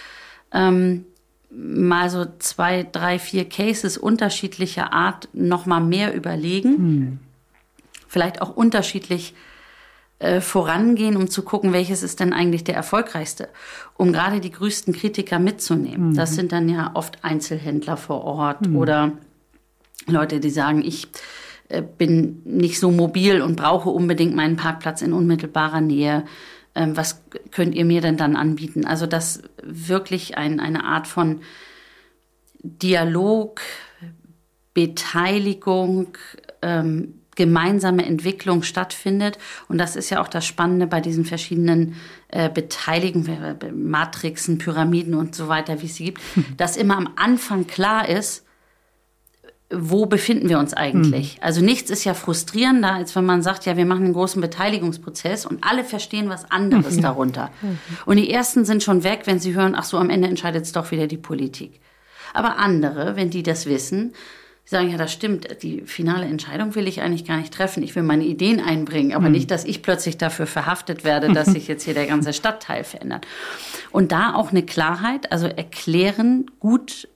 [0.52, 1.06] ähm,
[1.52, 6.72] mal so zwei, drei, vier Cases unterschiedlicher Art noch mal mehr überlegen.
[6.72, 7.20] Mhm.
[8.08, 9.36] Vielleicht auch unterschiedlich
[10.20, 13.48] äh, vorangehen, um zu gucken, welches ist denn eigentlich der erfolgreichste,
[13.96, 16.10] um gerade die größten Kritiker mitzunehmen.
[16.10, 16.16] Mhm.
[16.16, 18.76] Das sind dann ja oft Einzelhändler vor Ort mhm.
[18.76, 19.12] oder
[20.08, 21.08] Leute, die sagen, ich
[21.70, 26.26] äh, bin nicht so mobil und brauche unbedingt meinen Parkplatz in unmittelbarer Nähe.
[26.76, 28.86] Ähm, was könnt ihr mir denn dann anbieten?
[28.86, 31.42] Also, dass wirklich ein, eine Art von
[32.62, 33.62] Dialog,
[34.74, 36.18] Beteiligung,
[36.62, 39.40] ähm, gemeinsame Entwicklung stattfindet.
[39.70, 41.96] Und das ist ja auch das Spannende bei diesen verschiedenen
[42.28, 46.22] äh, Beteiligungen, Matrixen, Pyramiden und so weiter, wie es sie gibt,
[46.58, 48.46] dass immer am Anfang klar ist,
[49.72, 51.38] wo befinden wir uns eigentlich?
[51.38, 51.44] Mhm.
[51.44, 55.46] Also nichts ist ja frustrierender, als wenn man sagt, ja, wir machen einen großen Beteiligungsprozess
[55.46, 57.02] und alle verstehen was anderes mhm.
[57.04, 57.52] darunter.
[57.62, 57.80] Mhm.
[58.06, 60.74] Und die ersten sind schon weg, wenn sie hören, ach so, am Ende entscheidet es
[60.74, 61.80] doch wieder die Politik.
[62.34, 64.14] Aber andere, wenn die das wissen,
[64.70, 67.82] die sagen, ja, das stimmt, die finale Entscheidung will ich eigentlich gar nicht treffen.
[67.82, 69.32] Ich will meine Ideen einbringen, aber mhm.
[69.32, 73.26] nicht, dass ich plötzlich dafür verhaftet werde, dass sich jetzt hier der ganze Stadtteil verändert.
[73.90, 77.08] Und da auch eine Klarheit, also erklären, gut,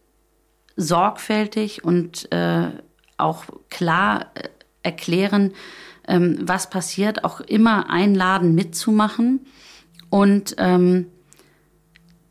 [0.76, 2.72] sorgfältig und äh,
[3.18, 4.50] auch klar äh,
[4.82, 5.54] erklären,
[6.08, 9.46] ähm, was passiert, auch immer einladen mitzumachen
[10.10, 11.06] und ähm,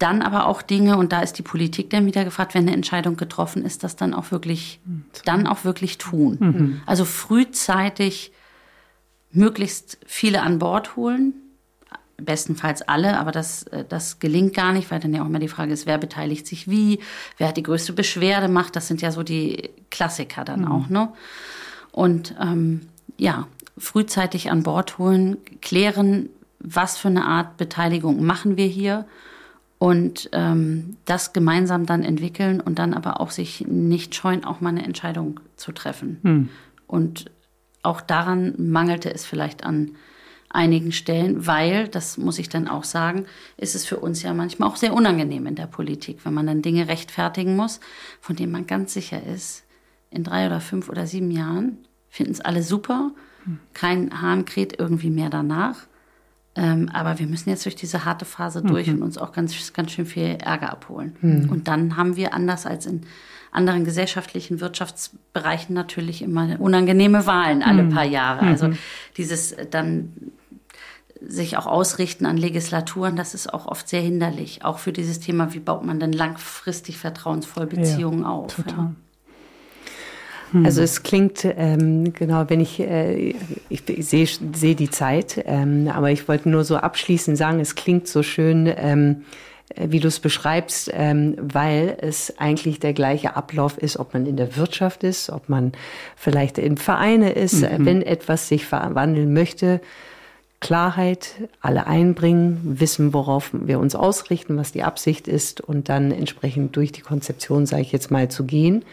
[0.02, 3.16] dann aber auch Dinge, und da ist die Politik dann wieder gefragt, wenn eine Entscheidung
[3.16, 4.80] getroffen ist, das dann auch wirklich,
[5.24, 6.36] dann auch wirklich tun.
[6.40, 6.80] Mhm.
[6.86, 8.32] Also frühzeitig
[9.30, 11.34] möglichst viele an Bord holen,
[12.16, 15.48] bestenfalls alle, aber das, äh, das gelingt gar nicht, weil dann ja auch immer die
[15.48, 16.98] Frage ist, wer beteiligt sich wie,
[17.38, 20.72] wer hat die größte Beschwerde macht, das sind ja so die Klassiker dann mhm.
[20.72, 21.12] auch, ne?
[21.92, 22.82] Und ähm,
[23.18, 23.46] ja,
[23.78, 26.28] frühzeitig an Bord holen, klären,
[26.58, 29.06] was für eine Art Beteiligung machen wir hier
[29.82, 34.68] und ähm, das gemeinsam dann entwickeln und dann aber auch sich nicht scheuen, auch mal
[34.68, 36.20] eine Entscheidung zu treffen.
[36.22, 36.48] Hm.
[36.86, 37.32] Und
[37.82, 39.96] auch daran mangelte es vielleicht an
[40.50, 43.26] einigen Stellen, weil, das muss ich dann auch sagen,
[43.56, 46.62] ist es für uns ja manchmal auch sehr unangenehm in der Politik, wenn man dann
[46.62, 47.80] Dinge rechtfertigen muss,
[48.20, 49.64] von denen man ganz sicher ist,
[50.10, 51.78] in drei oder fünf oder sieben Jahren
[52.08, 53.10] finden es alle super,
[53.42, 53.58] hm.
[53.74, 55.88] kein Hahn kräht irgendwie mehr danach.
[56.54, 58.96] Ähm, aber wir müssen jetzt durch diese harte Phase durch mhm.
[58.96, 61.16] und uns auch ganz, ganz schön viel Ärger abholen.
[61.20, 61.48] Mhm.
[61.48, 63.02] Und dann haben wir anders als in
[63.52, 67.90] anderen gesellschaftlichen Wirtschaftsbereichen natürlich immer unangenehme Wahlen alle mhm.
[67.90, 68.40] paar Jahre.
[68.46, 68.78] Also mhm.
[69.16, 70.12] dieses dann
[71.26, 74.64] sich auch ausrichten an Legislaturen, das ist auch oft sehr hinderlich.
[74.64, 78.54] Auch für dieses Thema, wie baut man denn langfristig vertrauensvoll Beziehungen ja, auf.
[78.54, 78.76] Total.
[78.76, 78.94] Ja.
[80.52, 80.64] Hm.
[80.64, 83.34] Also es klingt, ähm, genau, wenn ich, äh,
[83.68, 87.74] ich, ich sehe seh die Zeit, ähm, aber ich wollte nur so abschließend sagen, es
[87.74, 89.22] klingt so schön, ähm,
[89.76, 94.36] wie du es beschreibst, ähm, weil es eigentlich der gleiche Ablauf ist, ob man in
[94.36, 95.72] der Wirtschaft ist, ob man
[96.14, 97.86] vielleicht in Vereine ist, mhm.
[97.86, 99.80] wenn etwas sich verwandeln möchte.
[100.60, 106.76] Klarheit, alle einbringen, wissen, worauf wir uns ausrichten, was die Absicht ist und dann entsprechend
[106.76, 108.84] durch die Konzeption, sage ich jetzt mal, zu gehen.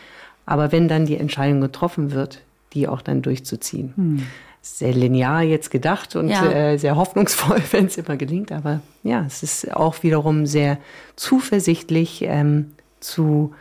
[0.49, 2.41] Aber wenn dann die Entscheidung getroffen wird,
[2.73, 3.93] die auch dann durchzuziehen.
[3.95, 4.23] Hm.
[4.63, 6.43] Sehr linear jetzt gedacht und ja.
[6.51, 8.51] äh, sehr hoffnungsvoll, wenn es immer gelingt.
[8.51, 10.79] Aber ja, es ist auch wiederum sehr
[11.15, 13.53] zuversichtlich ähm, zu,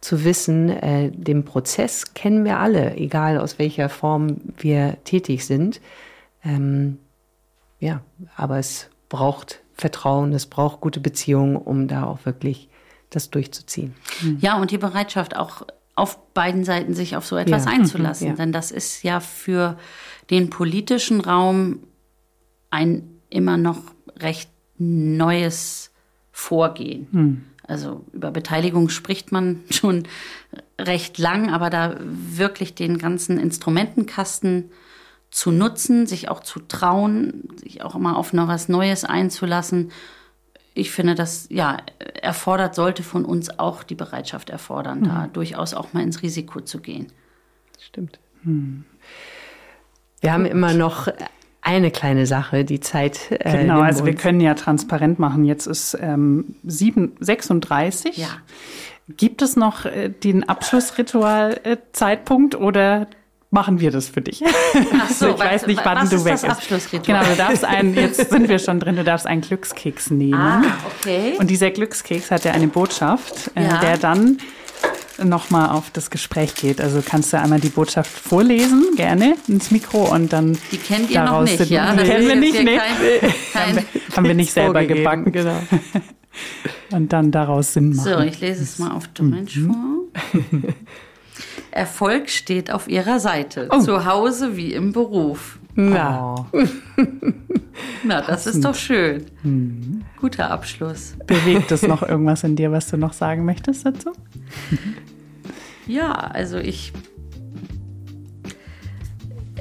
[0.00, 5.80] zu wissen, äh, den Prozess kennen wir alle, egal aus welcher Form wir tätig sind.
[6.44, 6.98] Ähm,
[7.80, 8.02] ja,
[8.36, 12.68] aber es braucht Vertrauen, es braucht gute Beziehungen, um da auch wirklich
[13.10, 13.96] das durchzuziehen.
[14.38, 15.62] Ja, und die Bereitschaft auch
[15.96, 17.72] auf beiden Seiten sich auf so etwas ja.
[17.72, 18.28] einzulassen.
[18.28, 18.36] Mhm, ja.
[18.36, 19.78] Denn das ist ja für
[20.30, 21.80] den politischen Raum
[22.70, 23.80] ein immer noch
[24.18, 25.90] recht neues
[26.30, 27.08] Vorgehen.
[27.10, 27.44] Mhm.
[27.66, 30.04] Also über Beteiligung spricht man schon
[30.78, 34.70] recht lang, aber da wirklich den ganzen Instrumentenkasten
[35.30, 39.90] zu nutzen, sich auch zu trauen, sich auch immer auf noch was Neues einzulassen
[40.76, 41.78] ich finde, das ja
[42.22, 45.04] erfordert, sollte von uns auch die Bereitschaft erfordern, mhm.
[45.04, 47.06] da durchaus auch mal ins Risiko zu gehen.
[47.80, 48.18] Stimmt.
[48.42, 48.84] Hm.
[50.20, 51.08] Wir haben immer noch
[51.62, 53.30] eine kleine Sache, die Zeit.
[53.30, 55.44] Äh, genau, also wir können ja transparent machen.
[55.44, 58.16] Jetzt ist ähm, 7, 36.
[58.16, 58.28] Ja.
[59.08, 63.08] Gibt es noch äh, den Abschlussritual-Zeitpunkt oder
[63.56, 64.42] machen wir das für dich.
[65.00, 66.44] Ach so, ich weiß nicht, wann du ist weg das.
[66.44, 67.20] Abschlussritual?
[67.20, 70.34] Genau, du darfst einen, jetzt sind wir schon drin, du darfst einen Glückskeks nehmen.
[70.34, 70.62] Ah,
[71.00, 71.34] okay.
[71.38, 73.78] Und dieser Glückskeks hat ja eine Botschaft, äh, Ja.
[73.80, 74.38] der dann
[75.24, 76.78] nochmal auf das Gespräch geht.
[76.80, 81.20] Also kannst du einmal die Botschaft vorlesen, gerne ins Mikro und dann Die kennt ihr
[81.20, 81.94] noch daraus nicht, sind- ja?
[81.96, 82.76] Die kennen wir nicht, ne?
[83.52, 83.84] Kein, kein,
[84.14, 85.32] Haben wir nicht selber gebacken.
[85.32, 85.56] Genau.
[86.92, 88.12] Und dann daraus Sinn machen.
[88.12, 89.74] so, ich lese es mal auf Deutsch vor.
[91.76, 93.68] Erfolg steht auf ihrer Seite.
[93.70, 93.80] Oh.
[93.80, 95.58] Zu Hause wie im Beruf.
[95.74, 96.46] Na, Oh,
[98.04, 99.26] Na, das ist doch schön.
[99.42, 100.02] Mhm.
[100.18, 101.14] Guter Abschluss.
[101.26, 104.12] bewegt es noch irgendwas in dir, was du noch sagen möchtest dazu?
[105.86, 106.92] Ja, also ich.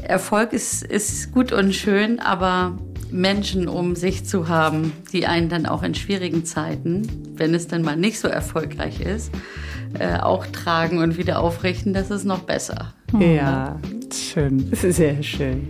[0.01, 2.77] Erfolg ist, ist gut und schön, aber
[3.11, 7.81] Menschen um sich zu haben, die einen dann auch in schwierigen Zeiten, wenn es dann
[7.81, 9.31] mal nicht so erfolgreich ist,
[9.99, 12.93] äh, auch tragen und wieder aufrichten, das ist noch besser.
[13.19, 13.79] ja,
[14.13, 14.69] Schön.
[14.69, 15.67] das ist sehr schön.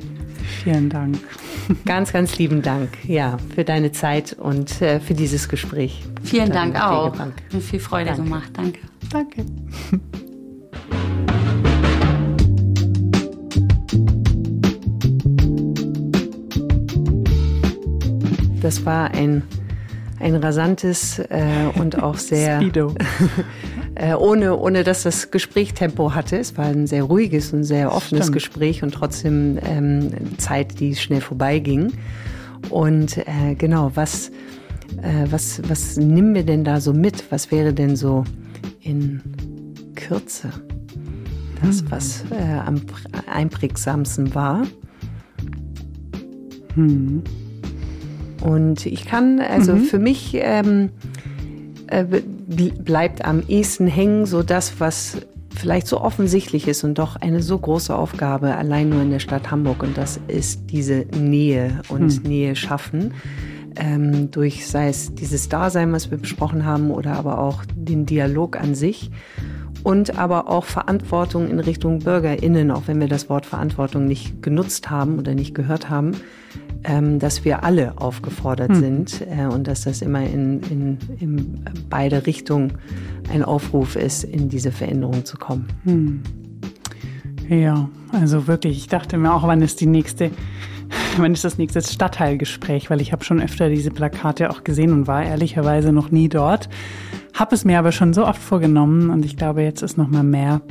[0.63, 1.17] Vielen Dank.
[1.85, 6.03] Ganz, ganz lieben Dank, ja, für deine Zeit und äh, für dieses Gespräch.
[6.23, 7.15] Vielen Dank auch.
[7.51, 8.23] Mir viel Freude Danke.
[8.23, 8.49] gemacht.
[8.53, 8.79] Danke.
[9.09, 9.45] Danke.
[18.65, 19.43] Das war ein,
[20.19, 22.63] ein rasantes äh, und auch sehr
[23.93, 26.39] äh, ohne, ohne dass das Gespräch Tempo hatte.
[26.39, 28.33] Es war ein sehr ruhiges und sehr offenes Stimmt.
[28.33, 30.09] Gespräch und trotzdem ähm,
[30.39, 31.93] Zeit, die schnell vorbeiging.
[32.71, 34.29] Und äh, genau, was,
[35.03, 37.31] äh, was, was nehmen wir denn da so mit?
[37.31, 38.23] Was wäre denn so
[38.81, 39.21] in
[39.93, 40.49] Kürze
[41.63, 44.63] das, was äh, am pr- einprägsamsten war?
[48.41, 50.89] Und ich kann, also für mich ähm,
[51.87, 55.17] äh, bl- bleibt am ehesten hängen so das, was
[55.55, 59.51] vielleicht so offensichtlich ist und doch eine so große Aufgabe allein nur in der Stadt
[59.51, 59.83] Hamburg.
[59.83, 63.13] Und das ist diese Nähe und Nähe schaffen.
[63.77, 68.57] Ähm, durch sei es dieses Dasein, was wir besprochen haben, oder aber auch den Dialog
[68.59, 69.11] an sich.
[69.83, 74.89] Und aber auch Verantwortung in Richtung BürgerInnen, auch wenn wir das Wort Verantwortung nicht genutzt
[74.89, 76.13] haben oder nicht gehört haben,
[77.19, 82.73] dass wir alle aufgefordert sind äh, und dass das immer in, in, in beide Richtungen
[83.31, 85.67] ein Aufruf ist, in diese Veränderung zu kommen.
[87.49, 90.31] Ja, also wirklich, ich dachte mir auch, wann ist die nächste,
[91.17, 95.07] wann ist das nächste Stadtteilgespräch, weil ich habe schon öfter diese Plakate auch gesehen und
[95.07, 96.69] war ehrlicherweise noch nie dort.
[97.33, 100.23] Habe es mir aber schon so oft vorgenommen und ich glaube, jetzt ist noch mal
[100.23, 100.61] mehr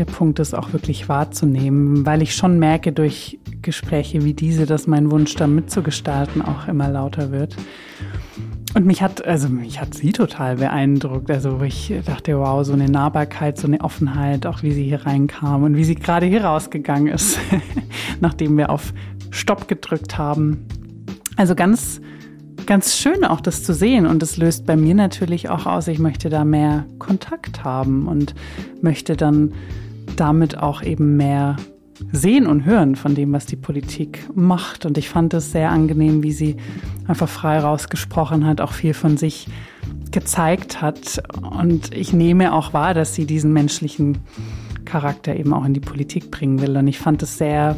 [0.00, 4.86] der Punkt, das auch wirklich wahrzunehmen, weil ich schon merke durch Gespräche wie diese, dass
[4.86, 7.54] mein Wunsch da mitzugestalten auch immer lauter wird.
[8.74, 11.30] Und mich hat, also mich hat sie total beeindruckt.
[11.30, 15.04] Also wo ich dachte, wow, so eine Nahbarkeit, so eine Offenheit, auch wie sie hier
[15.04, 17.38] reinkam und wie sie gerade hier rausgegangen ist,
[18.20, 18.94] nachdem wir auf
[19.30, 20.66] Stopp gedrückt haben.
[21.36, 22.00] Also ganz,
[22.64, 24.06] ganz schön auch das zu sehen.
[24.06, 28.34] Und das löst bei mir natürlich auch aus, ich möchte da mehr Kontakt haben und
[28.80, 29.52] möchte dann
[30.16, 31.56] damit auch eben mehr
[32.12, 34.86] sehen und hören von dem, was die Politik macht.
[34.86, 36.56] Und ich fand es sehr angenehm, wie sie
[37.06, 39.48] einfach frei rausgesprochen hat, auch viel von sich
[40.10, 41.22] gezeigt hat.
[41.58, 44.18] Und ich nehme auch wahr, dass sie diesen menschlichen
[44.84, 46.76] Charakter eben auch in die Politik bringen will.
[46.76, 47.76] Und ich fand es sehr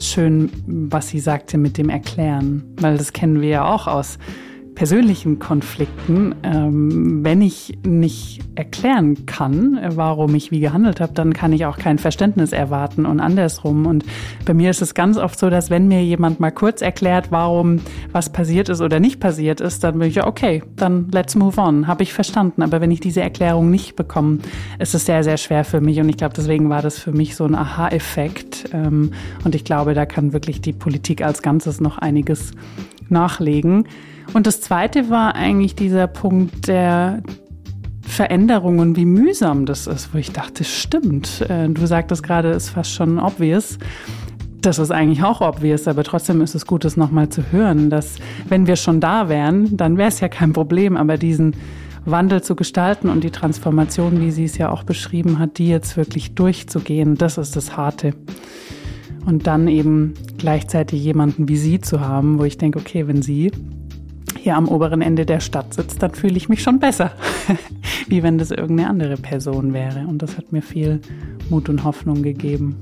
[0.00, 4.18] schön, was sie sagte mit dem Erklären, weil das kennen wir ja auch aus
[4.80, 6.34] persönlichen Konflikten.
[6.42, 11.76] Ähm, wenn ich nicht erklären kann, warum ich wie gehandelt habe, dann kann ich auch
[11.76, 13.84] kein Verständnis erwarten und andersrum.
[13.84, 14.06] Und
[14.46, 17.80] bei mir ist es ganz oft so, dass wenn mir jemand mal kurz erklärt, warum
[18.12, 21.60] was passiert ist oder nicht passiert ist, dann bin ich ja, okay, dann let's move
[21.60, 22.62] on, habe ich verstanden.
[22.62, 24.38] Aber wenn ich diese Erklärung nicht bekomme,
[24.78, 26.00] ist es sehr, sehr schwer für mich.
[26.00, 28.70] Und ich glaube, deswegen war das für mich so ein Aha-Effekt.
[28.72, 29.10] Ähm,
[29.44, 32.52] und ich glaube, da kann wirklich die Politik als Ganzes noch einiges
[33.10, 33.84] nachlegen.
[34.32, 37.22] Und das zweite war eigentlich dieser Punkt der
[38.02, 41.42] Veränderung und wie mühsam das ist, wo ich dachte, stimmt.
[41.48, 43.78] Äh, Du sagtest gerade, ist fast schon obvious.
[44.60, 48.16] Das ist eigentlich auch obvious, aber trotzdem ist es gut, das nochmal zu hören, dass
[48.48, 51.54] wenn wir schon da wären, dann wäre es ja kein Problem, aber diesen
[52.04, 55.96] Wandel zu gestalten und die Transformation, wie sie es ja auch beschrieben hat, die jetzt
[55.96, 58.12] wirklich durchzugehen, das ist das Harte.
[59.24, 63.52] Und dann eben gleichzeitig jemanden wie sie zu haben, wo ich denke, okay, wenn sie
[64.42, 67.12] hier am oberen Ende der Stadt sitzt, dann fühle ich mich schon besser,
[68.08, 70.06] wie wenn das irgendeine andere Person wäre.
[70.06, 71.00] Und das hat mir viel
[71.50, 72.76] Mut und Hoffnung gegeben.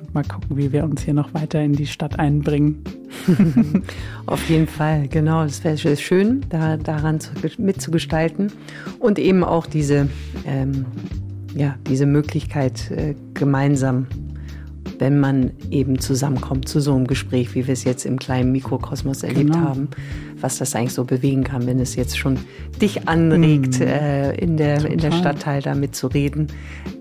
[0.00, 2.82] Und mal gucken, wie wir uns hier noch weiter in die Stadt einbringen.
[4.26, 5.44] Auf jeden Fall, genau.
[5.44, 8.52] Das wäre schön, da, daran zu, mitzugestalten
[8.98, 10.08] und eben auch diese,
[10.46, 10.84] ähm,
[11.54, 14.06] ja, diese Möglichkeit, äh, gemeinsam
[14.98, 19.22] wenn man eben zusammenkommt zu so einem Gespräch, wie wir es jetzt im kleinen Mikrokosmos
[19.22, 19.68] erlebt genau.
[19.68, 19.88] haben,
[20.40, 22.38] was das eigentlich so bewegen kann, wenn es jetzt schon
[22.80, 23.82] dich anregt, mm.
[23.82, 26.48] äh, in, der, in der Stadtteil da mitzureden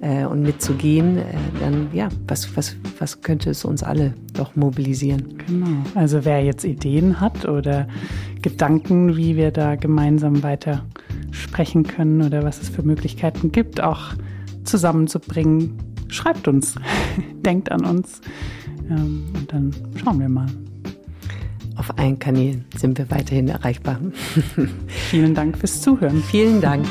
[0.02, 1.24] äh, und mitzugehen, äh,
[1.60, 5.38] dann ja, was, was, was könnte es uns alle doch mobilisieren?
[5.46, 5.84] Genau.
[5.96, 7.88] Also wer jetzt Ideen hat oder
[8.42, 10.86] Gedanken, wie wir da gemeinsam weiter
[11.32, 14.14] sprechen können oder was es für Möglichkeiten gibt, auch
[14.64, 15.78] zusammenzubringen,
[16.08, 16.76] schreibt uns,
[17.46, 18.22] denkt an uns
[18.90, 20.48] ähm, und dann schauen wir mal.
[21.78, 24.00] Auf allen Kanälen sind wir weiterhin erreichbar.
[24.88, 26.24] Vielen Dank fürs Zuhören.
[26.24, 26.86] Vielen Dank.